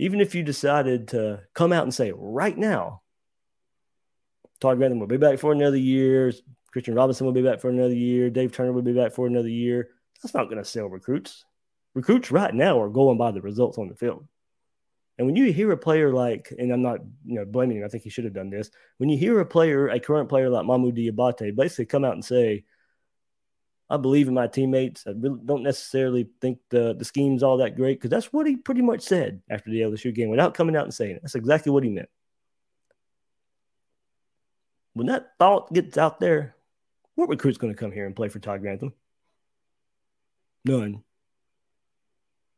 even 0.00 0.22
if 0.22 0.34
you 0.34 0.42
decided 0.42 1.08
to 1.08 1.42
come 1.52 1.74
out 1.74 1.82
and 1.82 1.92
say 1.92 2.10
right 2.16 2.56
now, 2.56 3.02
Todd 4.60 4.78
Grantham 4.78 5.00
will 5.00 5.06
be 5.06 5.16
back 5.16 5.38
for 5.38 5.52
another 5.52 5.76
year, 5.76 6.32
Christian 6.72 6.94
Robinson 6.94 7.26
will 7.26 7.32
be 7.32 7.42
back 7.42 7.60
for 7.60 7.70
another 7.70 7.94
year, 7.94 8.30
Dave 8.30 8.52
Turner 8.52 8.72
will 8.72 8.82
be 8.82 8.92
back 8.92 9.12
for 9.12 9.26
another 9.26 9.48
year. 9.48 9.88
That's 10.22 10.34
not 10.34 10.44
going 10.44 10.58
to 10.58 10.64
sell 10.64 10.86
recruits. 10.86 11.44
Recruits 11.94 12.30
right 12.30 12.54
now 12.54 12.80
are 12.80 12.88
going 12.88 13.18
by 13.18 13.30
the 13.30 13.40
results 13.40 13.78
on 13.78 13.88
the 13.88 13.96
field. 13.96 14.26
And 15.18 15.26
when 15.26 15.36
you 15.36 15.52
hear 15.52 15.70
a 15.72 15.76
player 15.76 16.12
like, 16.12 16.52
and 16.56 16.72
I'm 16.72 16.82
not, 16.82 17.00
you 17.26 17.34
know, 17.34 17.44
blaming 17.44 17.78
him, 17.78 17.84
I 17.84 17.88
think 17.88 18.04
he 18.04 18.10
should 18.10 18.24
have 18.24 18.32
done 18.32 18.48
this. 18.48 18.70
When 18.98 19.10
you 19.10 19.18
hear 19.18 19.38
a 19.40 19.44
player, 19.44 19.88
a 19.88 20.00
current 20.00 20.28
player 20.28 20.48
like 20.48 20.64
Mohamoud 20.64 20.96
Diabate, 20.96 21.54
basically 21.54 21.86
come 21.86 22.04
out 22.04 22.14
and 22.14 22.24
say, 22.24 22.64
I 23.90 23.96
believe 23.96 24.28
in 24.28 24.34
my 24.34 24.46
teammates. 24.46 25.04
I 25.06 25.10
really 25.10 25.40
don't 25.44 25.64
necessarily 25.64 26.28
think 26.40 26.58
the 26.70 26.94
the 26.94 27.04
scheme's 27.04 27.42
all 27.42 27.56
that 27.56 27.76
great 27.76 27.98
because 27.98 28.10
that's 28.10 28.32
what 28.32 28.46
he 28.46 28.56
pretty 28.56 28.82
much 28.82 29.02
said 29.02 29.42
after 29.50 29.68
the 29.68 29.80
LSU 29.80 30.14
game 30.14 30.30
without 30.30 30.54
coming 30.54 30.76
out 30.76 30.84
and 30.84 30.94
saying 30.94 31.16
it. 31.16 31.22
That's 31.22 31.34
exactly 31.34 31.72
what 31.72 31.82
he 31.82 31.90
meant. 31.90 32.08
When 34.94 35.06
that 35.06 35.32
thought 35.38 35.72
gets 35.72 35.96
out 35.96 36.20
there, 36.20 36.56
what 37.14 37.28
recruit's 37.28 37.58
going 37.58 37.72
to 37.72 37.78
come 37.78 37.92
here 37.92 38.06
and 38.06 38.16
play 38.16 38.28
for 38.28 38.38
Todd 38.38 38.60
Grantham? 38.60 38.92
None. 40.64 41.02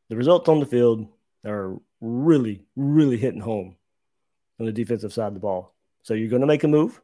The 0.08 0.16
results 0.16 0.48
on 0.48 0.60
the 0.60 0.66
field 0.66 1.08
are 1.44 1.78
really, 2.00 2.64
really 2.76 3.16
hitting 3.16 3.40
home 3.40 3.76
on 4.58 4.66
the 4.66 4.72
defensive 4.72 5.12
side 5.12 5.28
of 5.28 5.34
the 5.34 5.40
ball. 5.40 5.74
So 6.02 6.14
you're 6.14 6.28
going 6.28 6.40
to 6.40 6.46
make 6.46 6.64
a 6.64 6.68
move. 6.68 7.00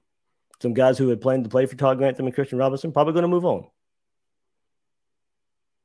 Some 0.61 0.75
guys 0.75 0.99
who 0.99 1.09
had 1.09 1.21
planned 1.21 1.45
to 1.45 1.51
play 1.51 1.67
for 1.67 1.77
Todd 1.77 1.99
Grantham 1.99 2.27
and 2.27 2.35
Christian 2.35 2.59
Robinson 2.59 2.93
probably 2.93 3.12
going 3.12 3.23
to 3.23 3.29
move 3.29 3.45
on 3.45 3.67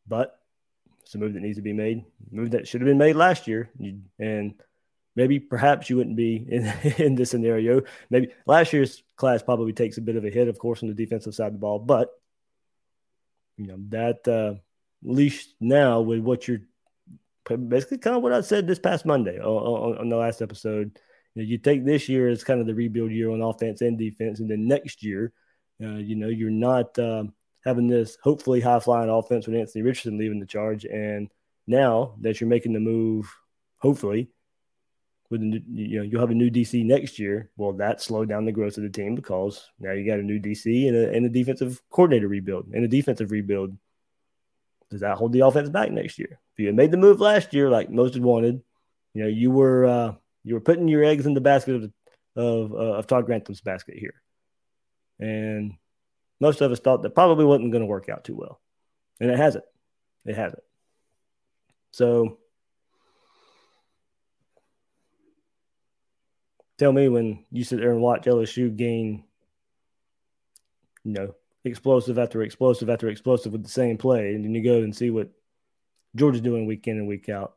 but 0.07 0.39
it's 1.03 1.15
a 1.15 1.17
move 1.17 1.33
that 1.33 1.41
needs 1.41 1.57
to 1.57 1.61
be 1.61 1.73
made. 1.73 2.03
move 2.31 2.51
that 2.51 2.67
should 2.67 2.81
have 2.81 2.87
been 2.87 2.97
made 2.97 3.15
last 3.15 3.47
year, 3.47 3.69
and 4.19 4.53
maybe 5.15 5.39
perhaps 5.39 5.89
you 5.89 5.97
wouldn't 5.97 6.15
be 6.15 6.35
in, 6.35 6.65
in 6.97 7.15
this 7.15 7.31
scenario. 7.31 7.81
Maybe 8.09 8.29
last 8.45 8.73
year's 8.73 9.03
class 9.15 9.43
probably 9.43 9.73
takes 9.73 9.97
a 9.97 10.01
bit 10.01 10.15
of 10.15 10.25
a 10.25 10.29
hit, 10.29 10.47
of 10.47 10.59
course, 10.59 10.83
on 10.83 10.89
the 10.89 10.95
defensive 10.95 11.35
side 11.35 11.47
of 11.47 11.53
the 11.53 11.59
ball, 11.59 11.79
but 11.79 12.09
you 13.57 13.67
know 13.67 13.77
that 13.89 14.27
uh, 14.27 14.59
leash 15.03 15.47
now 15.59 16.01
with 16.01 16.19
what 16.19 16.47
you're 16.47 16.61
basically 17.67 17.99
kind 17.99 18.15
of 18.15 18.23
what 18.23 18.33
I 18.33 18.41
said 18.41 18.65
this 18.65 18.79
past 18.79 19.05
Monday 19.05 19.37
on, 19.39 19.97
on 19.97 20.09
the 20.09 20.15
last 20.15 20.41
episode. 20.41 20.99
You, 21.35 21.43
know, 21.43 21.47
you, 21.47 21.57
take 21.57 21.85
this 21.85 22.09
year 22.09 22.29
as 22.29 22.43
kind 22.43 22.61
of 22.61 22.67
the 22.67 22.73
rebuild 22.73 23.11
year 23.11 23.29
on 23.29 23.41
offense 23.41 23.81
and 23.81 23.97
defense, 23.97 24.39
and 24.39 24.49
then 24.49 24.67
next 24.67 25.03
year, 25.03 25.33
uh, 25.81 25.95
you 25.97 26.15
know, 26.15 26.29
you're 26.29 26.49
not. 26.49 26.97
Um, 26.97 27.33
having 27.65 27.87
this 27.87 28.17
hopefully 28.21 28.59
high 28.59 28.79
flying 28.79 29.09
offense 29.09 29.47
with 29.47 29.55
Anthony 29.55 29.83
Richardson 29.83 30.17
leaving 30.17 30.39
the 30.39 30.45
charge, 30.45 30.85
and 30.85 31.29
now 31.67 32.15
that 32.21 32.39
you're 32.39 32.49
making 32.49 32.73
the 32.73 32.79
move, 32.79 33.33
hopefully, 33.77 34.29
with 35.33 35.41
new, 35.41 35.59
you 35.73 35.97
know 35.97 36.03
you'll 36.03 36.21
have 36.21 36.29
a 36.29 36.35
new 36.35 36.51
DC 36.51 36.85
next 36.85 37.17
year. 37.17 37.49
Well, 37.57 37.73
that 37.73 38.01
slowed 38.01 38.29
down 38.29 38.45
the 38.45 38.51
growth 38.51 38.77
of 38.77 38.83
the 38.83 38.89
team 38.89 39.15
because 39.15 39.67
now 39.79 39.91
you 39.91 40.05
got 40.05 40.19
a 40.19 40.23
new 40.23 40.39
DC 40.39 40.87
and 40.87 40.95
a, 40.95 41.11
and 41.11 41.25
a 41.25 41.29
defensive 41.29 41.81
coordinator 41.89 42.27
rebuild 42.27 42.67
and 42.71 42.85
a 42.85 42.87
defensive 42.87 43.31
rebuild. 43.31 43.75
Does 44.91 45.01
that 45.01 45.17
hold 45.17 45.33
the 45.33 45.39
offense 45.39 45.69
back 45.69 45.91
next 45.91 46.19
year? 46.19 46.39
If 46.53 46.59
you 46.59 46.67
had 46.67 46.75
made 46.75 46.91
the 46.91 46.97
move 46.97 47.19
last 47.19 47.51
year, 47.51 47.69
like 47.71 47.89
most 47.89 48.13
had 48.13 48.23
wanted, 48.23 48.61
you 49.15 49.23
know 49.23 49.27
you 49.27 49.49
were 49.49 49.85
uh, 49.85 50.13
you 50.43 50.53
were 50.53 50.61
putting 50.61 50.87
your 50.87 51.03
eggs 51.03 51.25
in 51.25 51.33
the 51.33 51.41
basket 51.41 51.75
of 51.75 51.91
of, 52.35 52.71
uh, 52.73 52.97
of 52.97 53.07
Todd 53.07 53.25
Grantham's 53.25 53.61
basket 53.61 53.97
here, 53.97 54.21
and 55.19 55.73
most 56.39 56.61
of 56.61 56.71
us 56.71 56.79
thought 56.79 57.01
that 57.01 57.15
probably 57.15 57.45
wasn't 57.45 57.71
going 57.71 57.81
to 57.81 57.87
work 57.87 58.07
out 58.07 58.23
too 58.23 58.35
well. 58.35 58.61
And 59.19 59.31
it 59.31 59.37
hasn't. 59.37 59.65
It 60.25 60.35
hasn't. 60.35 60.63
So 61.91 62.37
tell 66.83 66.91
me 66.91 67.07
when 67.07 67.45
you 67.49 67.63
sit 67.63 67.79
there 67.79 67.91
and 67.91 68.01
watch 68.01 68.25
LSU 68.25 68.75
gain, 68.75 69.23
you 71.05 71.13
know, 71.13 71.33
explosive 71.63 72.19
after 72.19 72.41
explosive 72.41 72.89
after 72.89 73.07
explosive 73.07 73.53
with 73.53 73.63
the 73.63 73.69
same 73.69 73.97
play, 73.97 74.35
and 74.35 74.43
then 74.43 74.53
you 74.53 74.61
go 74.61 74.83
and 74.83 74.93
see 74.93 75.09
what 75.09 75.29
Georgia's 76.13 76.41
doing 76.41 76.65
week 76.65 76.85
in 76.89 76.97
and 76.97 77.07
week 77.07 77.29
out. 77.29 77.53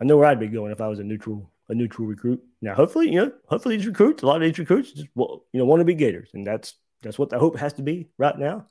I 0.00 0.04
know 0.04 0.16
where 0.16 0.26
I'd 0.26 0.40
be 0.40 0.48
going 0.48 0.72
if 0.72 0.80
I 0.80 0.88
was 0.88 1.00
a 1.00 1.04
neutral 1.04 1.50
a 1.68 1.74
neutral 1.74 2.08
recruit. 2.08 2.42
Now, 2.62 2.74
hopefully, 2.74 3.10
you 3.10 3.20
know, 3.20 3.32
hopefully 3.46 3.76
these 3.76 3.86
recruits, 3.86 4.22
a 4.22 4.26
lot 4.26 4.36
of 4.36 4.42
these 4.42 4.58
recruits, 4.58 4.92
just 4.92 5.08
well, 5.14 5.44
you 5.52 5.58
know, 5.58 5.66
want 5.66 5.80
to 5.80 5.84
be 5.84 5.94
Gators, 5.94 6.30
and 6.32 6.46
that's 6.46 6.76
that's 7.02 7.18
what 7.18 7.28
the 7.28 7.38
hope 7.38 7.58
has 7.58 7.74
to 7.74 7.82
be 7.82 8.08
right 8.16 8.38
now. 8.38 8.68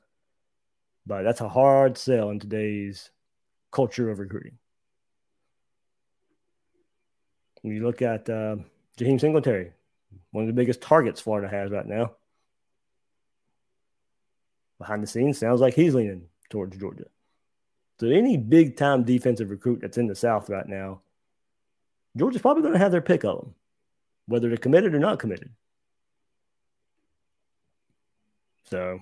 But 1.06 1.22
that's 1.22 1.40
a 1.40 1.48
hard 1.48 1.96
sell 1.96 2.30
in 2.30 2.40
today's 2.40 3.10
culture 3.70 4.10
of 4.10 4.18
recruiting. 4.18 4.58
When 7.64 7.74
you 7.74 7.82
look 7.82 8.02
at 8.02 8.28
uh, 8.28 8.56
Jaheim 8.98 9.18
Singletary, 9.18 9.72
one 10.32 10.44
of 10.44 10.48
the 10.48 10.52
biggest 10.52 10.82
targets 10.82 11.18
Florida 11.18 11.48
has 11.48 11.70
right 11.70 11.86
now. 11.86 12.12
Behind 14.76 15.02
the 15.02 15.06
scenes, 15.06 15.38
sounds 15.38 15.62
like 15.62 15.72
he's 15.72 15.94
leaning 15.94 16.26
towards 16.50 16.76
Georgia. 16.76 17.06
So 17.98 18.08
any 18.08 18.36
big 18.36 18.76
time 18.76 19.02
defensive 19.02 19.48
recruit 19.48 19.80
that's 19.80 19.96
in 19.96 20.06
the 20.06 20.14
South 20.14 20.50
right 20.50 20.68
now, 20.68 21.00
Georgia's 22.18 22.42
probably 22.42 22.60
going 22.60 22.74
to 22.74 22.78
have 22.78 22.92
their 22.92 23.00
pick 23.00 23.24
of 23.24 23.40
them, 23.40 23.54
whether 24.26 24.48
they're 24.48 24.58
committed 24.58 24.94
or 24.94 24.98
not 24.98 25.18
committed. 25.18 25.48
So 28.64 29.00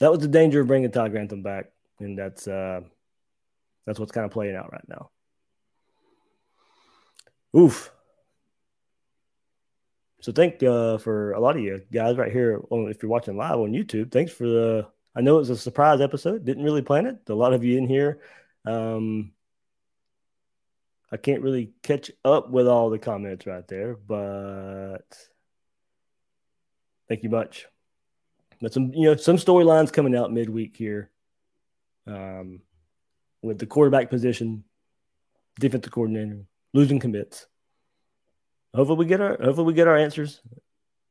that 0.00 0.10
was 0.10 0.20
the 0.20 0.28
danger 0.28 0.60
of 0.60 0.66
bringing 0.66 0.90
Todd 0.90 1.12
Grantham 1.12 1.42
back, 1.42 1.70
and 1.98 2.18
that's 2.18 2.46
uh, 2.46 2.82
that's 3.86 3.98
what's 3.98 4.12
kind 4.12 4.26
of 4.26 4.32
playing 4.32 4.54
out 4.54 4.70
right 4.70 4.86
now. 4.86 5.08
Oof. 7.56 7.90
So 10.20 10.32
thank 10.32 10.62
uh, 10.62 10.98
for 10.98 11.32
a 11.32 11.40
lot 11.40 11.56
of 11.56 11.62
you 11.62 11.82
guys 11.92 12.16
right 12.16 12.32
here. 12.32 12.60
If 12.70 13.02
you're 13.02 13.10
watching 13.10 13.36
live 13.36 13.58
on 13.58 13.72
YouTube, 13.72 14.10
thanks 14.10 14.32
for 14.32 14.44
the. 14.44 14.88
I 15.14 15.20
know 15.20 15.36
it 15.36 15.40
was 15.40 15.50
a 15.50 15.56
surprise 15.56 16.00
episode. 16.00 16.44
Didn't 16.44 16.64
really 16.64 16.82
plan 16.82 17.06
it. 17.06 17.20
A 17.28 17.34
lot 17.34 17.54
of 17.54 17.64
you 17.64 17.78
in 17.78 17.88
here. 17.88 18.20
Um, 18.64 19.32
I 21.10 21.16
can't 21.16 21.42
really 21.42 21.72
catch 21.82 22.10
up 22.24 22.50
with 22.50 22.68
all 22.68 22.90
the 22.90 22.98
comments 22.98 23.46
right 23.46 23.66
there, 23.66 23.94
but 23.94 25.06
thank 27.08 27.22
you 27.22 27.30
much. 27.30 27.66
But 28.60 28.74
some, 28.74 28.92
you 28.92 29.04
know, 29.04 29.16
some 29.16 29.36
storylines 29.36 29.92
coming 29.92 30.14
out 30.14 30.32
midweek 30.32 30.76
here, 30.76 31.10
um, 32.06 32.60
with 33.40 33.58
the 33.58 33.66
quarterback 33.66 34.10
position, 34.10 34.64
defensive 35.58 35.92
coordinator 35.92 36.44
losing 36.72 36.98
commits. 36.98 37.46
Hopefully 38.74 38.98
we 38.98 39.06
get 39.06 39.20
our 39.20 39.36
hopefully 39.42 39.66
we 39.66 39.74
get 39.74 39.88
our 39.88 39.96
answers 39.96 40.40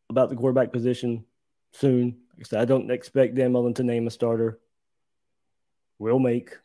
about 0.10 0.30
the 0.30 0.36
quarterback 0.36 0.72
position 0.72 1.26
soon. 1.74 2.18
I 2.56 2.66
don't 2.66 2.92
expect 2.92 3.36
Dan 3.36 3.52
Mullen 3.52 3.74
to 3.76 3.84
name 3.84 4.08
a 4.08 4.12
starter. 4.12 4.60
We'll 6.00 6.20
make 6.20 6.56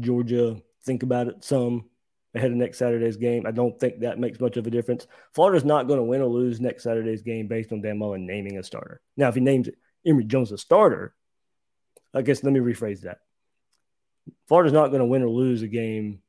Georgia 0.00 0.56
think 0.84 1.02
about 1.02 1.28
it 1.28 1.44
some 1.44 1.90
ahead 2.34 2.50
of 2.50 2.56
next 2.56 2.78
Saturday's 2.78 3.16
game. 3.16 3.46
I 3.46 3.50
don't 3.50 3.78
think 3.78 4.00
that 4.00 4.18
makes 4.18 4.40
much 4.40 4.56
of 4.56 4.66
a 4.66 4.70
difference. 4.70 5.06
Florida's 5.34 5.64
not 5.64 5.86
going 5.86 5.98
to 5.98 6.04
win 6.04 6.22
or 6.22 6.26
lose 6.26 6.60
next 6.60 6.82
Saturday's 6.82 7.22
game 7.22 7.46
based 7.46 7.72
on 7.72 7.80
Dan 7.80 7.98
Mullen 7.98 8.26
naming 8.26 8.58
a 8.58 8.62
starter. 8.62 9.00
Now, 9.16 9.28
if 9.28 9.34
he 9.34 9.40
names 9.40 9.68
Emory 10.06 10.24
Jones 10.24 10.50
a 10.52 10.58
starter, 10.58 11.14
I 12.12 12.22
guess 12.22 12.42
let 12.42 12.52
me 12.52 12.60
rephrase 12.60 13.02
that. 13.02 13.18
Florida's 14.48 14.72
not 14.72 14.88
going 14.88 15.00
to 15.00 15.06
win 15.06 15.22
or 15.22 15.28
lose 15.28 15.62
a 15.62 15.68
game 15.68 16.20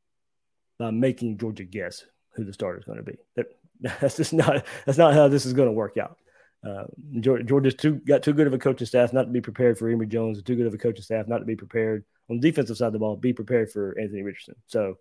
by 0.77 0.91
making 0.91 1.38
Georgia 1.38 1.63
guess 1.63 2.03
who 2.35 2.43
the 2.43 2.53
starter 2.53 2.79
is 2.79 2.85
going 2.85 2.97
to 2.97 3.03
be. 3.03 3.17
That, 3.35 3.47
that's 4.01 4.17
just 4.17 4.33
not 4.33 4.65
that's 4.85 4.97
not 4.97 5.13
how 5.13 5.27
this 5.27 5.45
is 5.45 5.53
going 5.53 5.67
to 5.67 5.73
work 5.73 5.97
out. 5.97 6.17
Uh, 6.65 6.85
Georgia's 7.19 7.75
too 7.75 7.95
got 7.95 8.23
too 8.23 8.33
good 8.33 8.47
of 8.47 8.53
a 8.53 8.57
coaching 8.57 8.88
staff 8.88 9.13
not 9.13 9.23
to 9.23 9.31
be 9.31 9.41
prepared 9.41 9.77
for 9.77 9.88
Emory 9.88 10.07
Jones, 10.07 10.41
too 10.41 10.55
good 10.55 10.65
of 10.65 10.73
a 10.73 10.77
coaching 10.77 11.03
staff 11.03 11.27
not 11.27 11.39
to 11.39 11.45
be 11.45 11.55
prepared 11.55 12.03
on 12.29 12.39
the 12.39 12.49
defensive 12.49 12.77
side 12.77 12.88
of 12.88 12.93
the 12.93 12.99
ball. 12.99 13.15
Be 13.15 13.33
prepared 13.33 13.71
for 13.71 13.95
Anthony 13.99 14.23
Richardson. 14.23 14.55
So, 14.65 14.97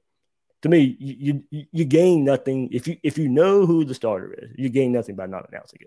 to 0.62 0.68
me, 0.68 0.96
you, 0.98 1.42
you 1.50 1.64
you 1.72 1.84
gain 1.87 2.24
nothing 2.24 2.68
if 2.70 2.87
you 2.87 2.98
if 3.02 3.16
you 3.16 3.28
know 3.28 3.64
who 3.64 3.84
the 3.84 3.94
starter 3.94 4.34
is. 4.34 4.50
You 4.56 4.68
gain 4.68 4.92
nothing 4.92 5.16
by 5.16 5.26
not 5.26 5.48
announcing 5.48 5.80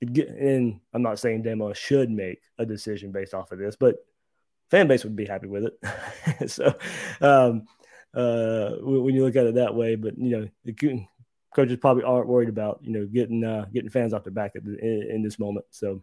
it. 0.00 0.16
it 0.16 0.28
and 0.28 0.78
I'm 0.94 1.02
not 1.02 1.18
saying 1.18 1.42
Demo 1.42 1.72
should 1.72 2.10
make 2.10 2.40
a 2.58 2.66
decision 2.66 3.10
based 3.10 3.34
off 3.34 3.50
of 3.50 3.58
this, 3.58 3.74
but 3.74 3.96
fan 4.70 4.86
base 4.86 5.02
would 5.02 5.16
be 5.16 5.26
happy 5.26 5.48
with 5.48 5.64
it. 5.64 6.50
so, 6.50 6.72
um, 7.20 7.66
uh, 8.14 8.72
when 8.80 9.14
you 9.14 9.24
look 9.24 9.36
at 9.36 9.46
it 9.46 9.54
that 9.54 9.74
way. 9.74 9.94
But 9.94 10.18
you 10.18 10.30
know, 10.30 10.48
the 10.64 11.06
coaches 11.54 11.78
probably 11.80 12.04
aren't 12.04 12.28
worried 12.28 12.48
about 12.48 12.80
you 12.82 12.92
know 12.92 13.06
getting 13.06 13.44
uh, 13.44 13.66
getting 13.72 13.90
fans 13.90 14.12
off 14.12 14.24
their 14.24 14.32
back 14.32 14.52
the, 14.54 14.78
in, 14.78 15.16
in, 15.16 15.22
this 15.22 15.38
moment. 15.38 15.66
So 15.70 16.02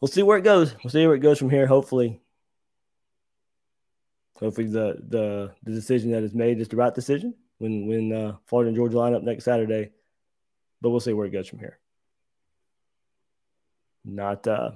we'll 0.00 0.08
see 0.08 0.22
where 0.22 0.38
it 0.38 0.44
goes. 0.44 0.74
We'll 0.82 0.90
see 0.90 1.06
where 1.06 1.16
it 1.16 1.20
goes 1.20 1.38
from 1.38 1.50
here. 1.50 1.66
Hopefully, 1.66 2.20
hopefully 4.38 4.68
the 4.68 4.98
the 5.08 5.52
the 5.62 5.72
decision 5.72 6.12
that 6.12 6.22
is 6.22 6.34
made 6.34 6.60
is 6.60 6.68
the 6.68 6.76
right 6.76 6.94
decision 6.94 7.34
when 7.58 7.86
when 7.86 8.12
uh, 8.12 8.36
Florida 8.46 8.68
and 8.68 8.76
Georgia 8.76 8.98
line 8.98 9.14
up 9.14 9.22
next 9.22 9.44
Saturday. 9.44 9.90
But 10.82 10.90
we'll 10.90 11.00
see 11.00 11.12
where 11.12 11.26
it 11.26 11.30
goes 11.30 11.48
from 11.48 11.58
here. 11.58 11.78
Not 14.02 14.46
uh, 14.46 14.70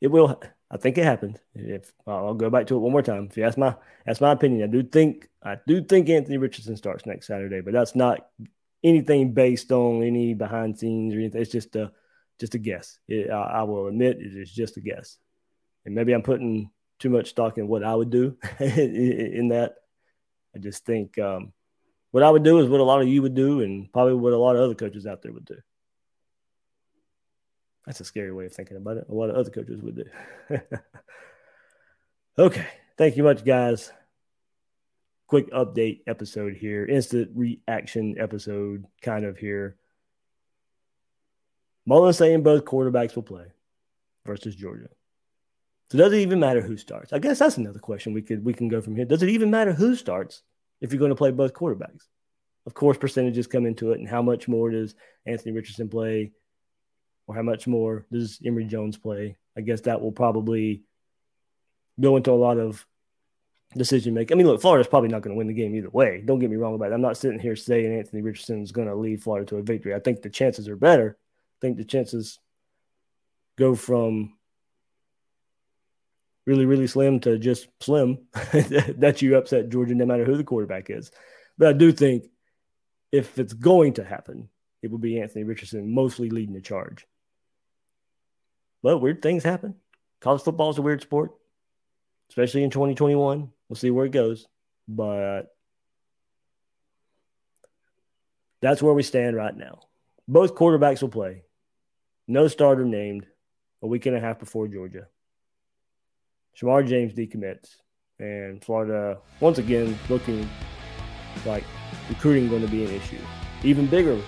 it 0.00 0.08
will 0.08 0.40
I 0.72 0.78
think 0.78 0.96
it 0.96 1.04
happened. 1.04 1.38
If 1.54 1.92
I'll 2.06 2.32
go 2.32 2.48
back 2.48 2.66
to 2.68 2.76
it 2.76 2.78
one 2.78 2.92
more 2.92 3.02
time. 3.02 3.28
If 3.30 3.36
you 3.36 3.44
ask 3.44 3.58
my 3.58 3.76
that's 4.06 4.22
my 4.22 4.32
opinion, 4.32 4.64
I 4.64 4.72
do 4.72 4.82
think 4.82 5.28
I 5.42 5.58
do 5.66 5.84
think 5.84 6.08
Anthony 6.08 6.38
Richardson 6.38 6.76
starts 6.76 7.04
next 7.04 7.26
Saturday, 7.26 7.60
but 7.60 7.74
that's 7.74 7.94
not 7.94 8.26
anything 8.82 9.34
based 9.34 9.70
on 9.70 10.02
any 10.02 10.32
behind 10.32 10.78
scenes 10.78 11.14
or 11.14 11.18
anything. 11.18 11.42
It's 11.42 11.52
just 11.52 11.76
a 11.76 11.92
just 12.40 12.54
a 12.54 12.58
guess. 12.58 12.98
It, 13.06 13.30
I, 13.30 13.42
I, 13.42 13.62
will 13.64 13.86
admit 13.86 14.16
it 14.18 14.34
is 14.34 14.50
just 14.50 14.78
a 14.78 14.80
guess, 14.80 15.18
and 15.84 15.94
maybe 15.94 16.14
I'm 16.14 16.22
putting 16.22 16.70
too 16.98 17.10
much 17.10 17.28
stock 17.28 17.58
in 17.58 17.68
what 17.68 17.84
I 17.84 17.94
would 17.94 18.10
do 18.10 18.38
in, 18.58 19.48
that. 19.48 19.74
I 20.54 20.58
just 20.58 20.84
think 20.84 21.18
um, 21.18 21.52
what 22.10 22.22
I 22.22 22.30
would 22.30 22.42
do 22.42 22.58
is 22.60 22.68
what 22.68 22.80
a 22.80 22.84
lot 22.84 23.02
of 23.02 23.08
you 23.08 23.22
would 23.22 23.34
do, 23.34 23.60
and 23.60 23.92
probably 23.92 24.14
what 24.14 24.32
a 24.32 24.38
lot 24.38 24.56
of 24.56 24.62
other 24.62 24.74
coaches 24.74 25.06
out 25.06 25.20
there 25.22 25.32
would 25.32 25.44
do. 25.44 25.58
That's 27.92 28.00
a 28.00 28.04
scary 28.04 28.32
way 28.32 28.46
of 28.46 28.54
thinking 28.54 28.78
about 28.78 28.96
it. 28.96 29.06
A 29.10 29.12
lot 29.12 29.28
of 29.28 29.36
other 29.36 29.50
coaches 29.50 29.82
would 29.82 29.96
do. 29.96 30.06
okay. 32.38 32.66
Thank 32.96 33.18
you 33.18 33.22
much, 33.22 33.44
guys. 33.44 33.92
Quick 35.26 35.50
update 35.50 36.00
episode 36.06 36.54
here. 36.54 36.86
Instant 36.86 37.32
reaction 37.34 38.16
episode 38.18 38.86
kind 39.02 39.26
of 39.26 39.36
here. 39.36 39.76
Mullen 41.84 42.14
saying 42.14 42.42
both 42.42 42.64
quarterbacks 42.64 43.14
will 43.14 43.24
play 43.24 43.52
versus 44.24 44.56
Georgia. 44.56 44.88
So 45.90 45.98
does 45.98 46.14
it 46.14 46.20
even 46.20 46.40
matter 46.40 46.62
who 46.62 46.78
starts? 46.78 47.12
I 47.12 47.18
guess 47.18 47.40
that's 47.40 47.58
another 47.58 47.78
question 47.78 48.14
we 48.14 48.22
could 48.22 48.42
we 48.42 48.54
can 48.54 48.68
go 48.68 48.80
from 48.80 48.96
here. 48.96 49.04
Does 49.04 49.22
it 49.22 49.28
even 49.28 49.50
matter 49.50 49.74
who 49.74 49.96
starts 49.96 50.40
if 50.80 50.94
you're 50.94 50.98
going 50.98 51.10
to 51.10 51.14
play 51.14 51.30
both 51.30 51.52
quarterbacks? 51.52 52.06
Of 52.64 52.72
course, 52.72 52.96
percentages 52.96 53.46
come 53.46 53.66
into 53.66 53.92
it, 53.92 53.98
and 53.98 54.08
how 54.08 54.22
much 54.22 54.48
more 54.48 54.70
does 54.70 54.94
Anthony 55.26 55.52
Richardson 55.52 55.90
play 55.90 56.32
or 57.32 57.36
how 57.36 57.42
much 57.42 57.66
more 57.66 58.06
does 58.12 58.38
Emory 58.44 58.64
Jones 58.64 58.96
play? 58.96 59.36
I 59.56 59.60
guess 59.62 59.82
that 59.82 60.00
will 60.00 60.12
probably 60.12 60.82
go 62.00 62.16
into 62.16 62.30
a 62.30 62.34
lot 62.34 62.58
of 62.58 62.86
decision 63.76 64.14
making. 64.14 64.34
I 64.34 64.38
mean, 64.38 64.46
look, 64.46 64.60
Florida's 64.60 64.88
probably 64.88 65.08
not 65.08 65.22
going 65.22 65.34
to 65.34 65.38
win 65.38 65.46
the 65.46 65.54
game 65.54 65.74
either 65.74 65.90
way. 65.90 66.22
Don't 66.24 66.38
get 66.38 66.50
me 66.50 66.56
wrong 66.56 66.74
about 66.74 66.90
it. 66.90 66.94
I'm 66.94 67.00
not 67.00 67.16
sitting 67.16 67.38
here 67.38 67.56
saying 67.56 67.92
Anthony 67.92 68.22
Richardson 68.22 68.62
is 68.62 68.72
going 68.72 68.88
to 68.88 68.94
lead 68.94 69.22
Florida 69.22 69.46
to 69.46 69.56
a 69.56 69.62
victory. 69.62 69.94
I 69.94 70.00
think 70.00 70.22
the 70.22 70.30
chances 70.30 70.68
are 70.68 70.76
better. 70.76 71.16
I 71.18 71.58
think 71.60 71.76
the 71.76 71.84
chances 71.84 72.38
go 73.56 73.74
from 73.74 74.34
really, 76.46 76.66
really 76.66 76.86
slim 76.86 77.20
to 77.20 77.38
just 77.38 77.68
slim 77.80 78.18
that 78.32 79.22
you 79.22 79.36
upset 79.36 79.68
Georgia 79.68 79.94
no 79.94 80.06
matter 80.06 80.24
who 80.24 80.36
the 80.36 80.44
quarterback 80.44 80.90
is. 80.90 81.10
But 81.56 81.68
I 81.68 81.72
do 81.72 81.92
think 81.92 82.24
if 83.10 83.38
it's 83.38 83.52
going 83.52 83.94
to 83.94 84.04
happen, 84.04 84.48
it 84.82 84.90
will 84.90 84.98
be 84.98 85.20
Anthony 85.20 85.44
Richardson 85.44 85.94
mostly 85.94 86.28
leading 86.30 86.54
the 86.54 86.60
charge. 86.60 87.06
But 88.82 88.98
weird 88.98 89.22
things 89.22 89.44
happen. 89.44 89.76
College 90.20 90.42
football 90.42 90.70
is 90.70 90.78
a 90.78 90.82
weird 90.82 91.02
sport, 91.02 91.32
especially 92.28 92.64
in 92.64 92.70
2021. 92.70 93.50
We'll 93.68 93.76
see 93.76 93.90
where 93.90 94.06
it 94.06 94.12
goes. 94.12 94.46
But 94.88 95.54
that's 98.60 98.82
where 98.82 98.94
we 98.94 99.02
stand 99.02 99.36
right 99.36 99.56
now. 99.56 99.80
Both 100.28 100.54
quarterbacks 100.54 101.02
will 101.02 101.08
play. 101.08 101.42
No 102.28 102.48
starter 102.48 102.84
named 102.84 103.26
a 103.82 103.86
week 103.86 104.06
and 104.06 104.16
a 104.16 104.20
half 104.20 104.38
before 104.38 104.68
Georgia. 104.68 105.08
Shemar 106.56 106.86
James 106.86 107.12
decommits. 107.12 107.76
And 108.18 108.62
Florida, 108.64 109.18
once 109.40 109.58
again, 109.58 109.98
looking 110.08 110.48
like 111.44 111.64
recruiting 112.08 112.48
going 112.48 112.62
to 112.62 112.70
be 112.70 112.84
an 112.84 112.92
issue. 112.92 113.18
Even 113.64 113.86
bigger 113.86 114.20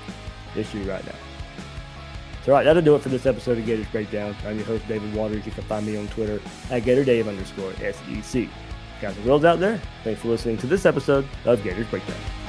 issue 0.56 0.82
right 0.82 1.04
now. 1.06 1.33
So, 2.44 2.52
all 2.52 2.58
right, 2.58 2.64
that'll 2.64 2.82
do 2.82 2.94
it 2.94 3.00
for 3.00 3.08
this 3.08 3.24
episode 3.24 3.56
of 3.56 3.64
Gators 3.64 3.86
Breakdown. 3.86 4.36
I'm 4.46 4.56
your 4.56 4.66
host, 4.66 4.86
David 4.86 5.14
Waters. 5.14 5.46
You 5.46 5.52
can 5.52 5.64
find 5.64 5.86
me 5.86 5.96
on 5.96 6.06
Twitter 6.08 6.42
at 6.70 6.82
GatorDave 6.82 7.26
underscore 7.26 7.72
SEC. 7.72 8.48
Guys 9.00 9.16
and 9.16 9.24
girls 9.24 9.46
out 9.46 9.60
there, 9.60 9.80
thanks 10.02 10.20
for 10.20 10.28
listening 10.28 10.58
to 10.58 10.66
this 10.66 10.84
episode 10.84 11.26
of 11.46 11.64
Gators 11.64 11.86
Breakdown. 11.86 12.43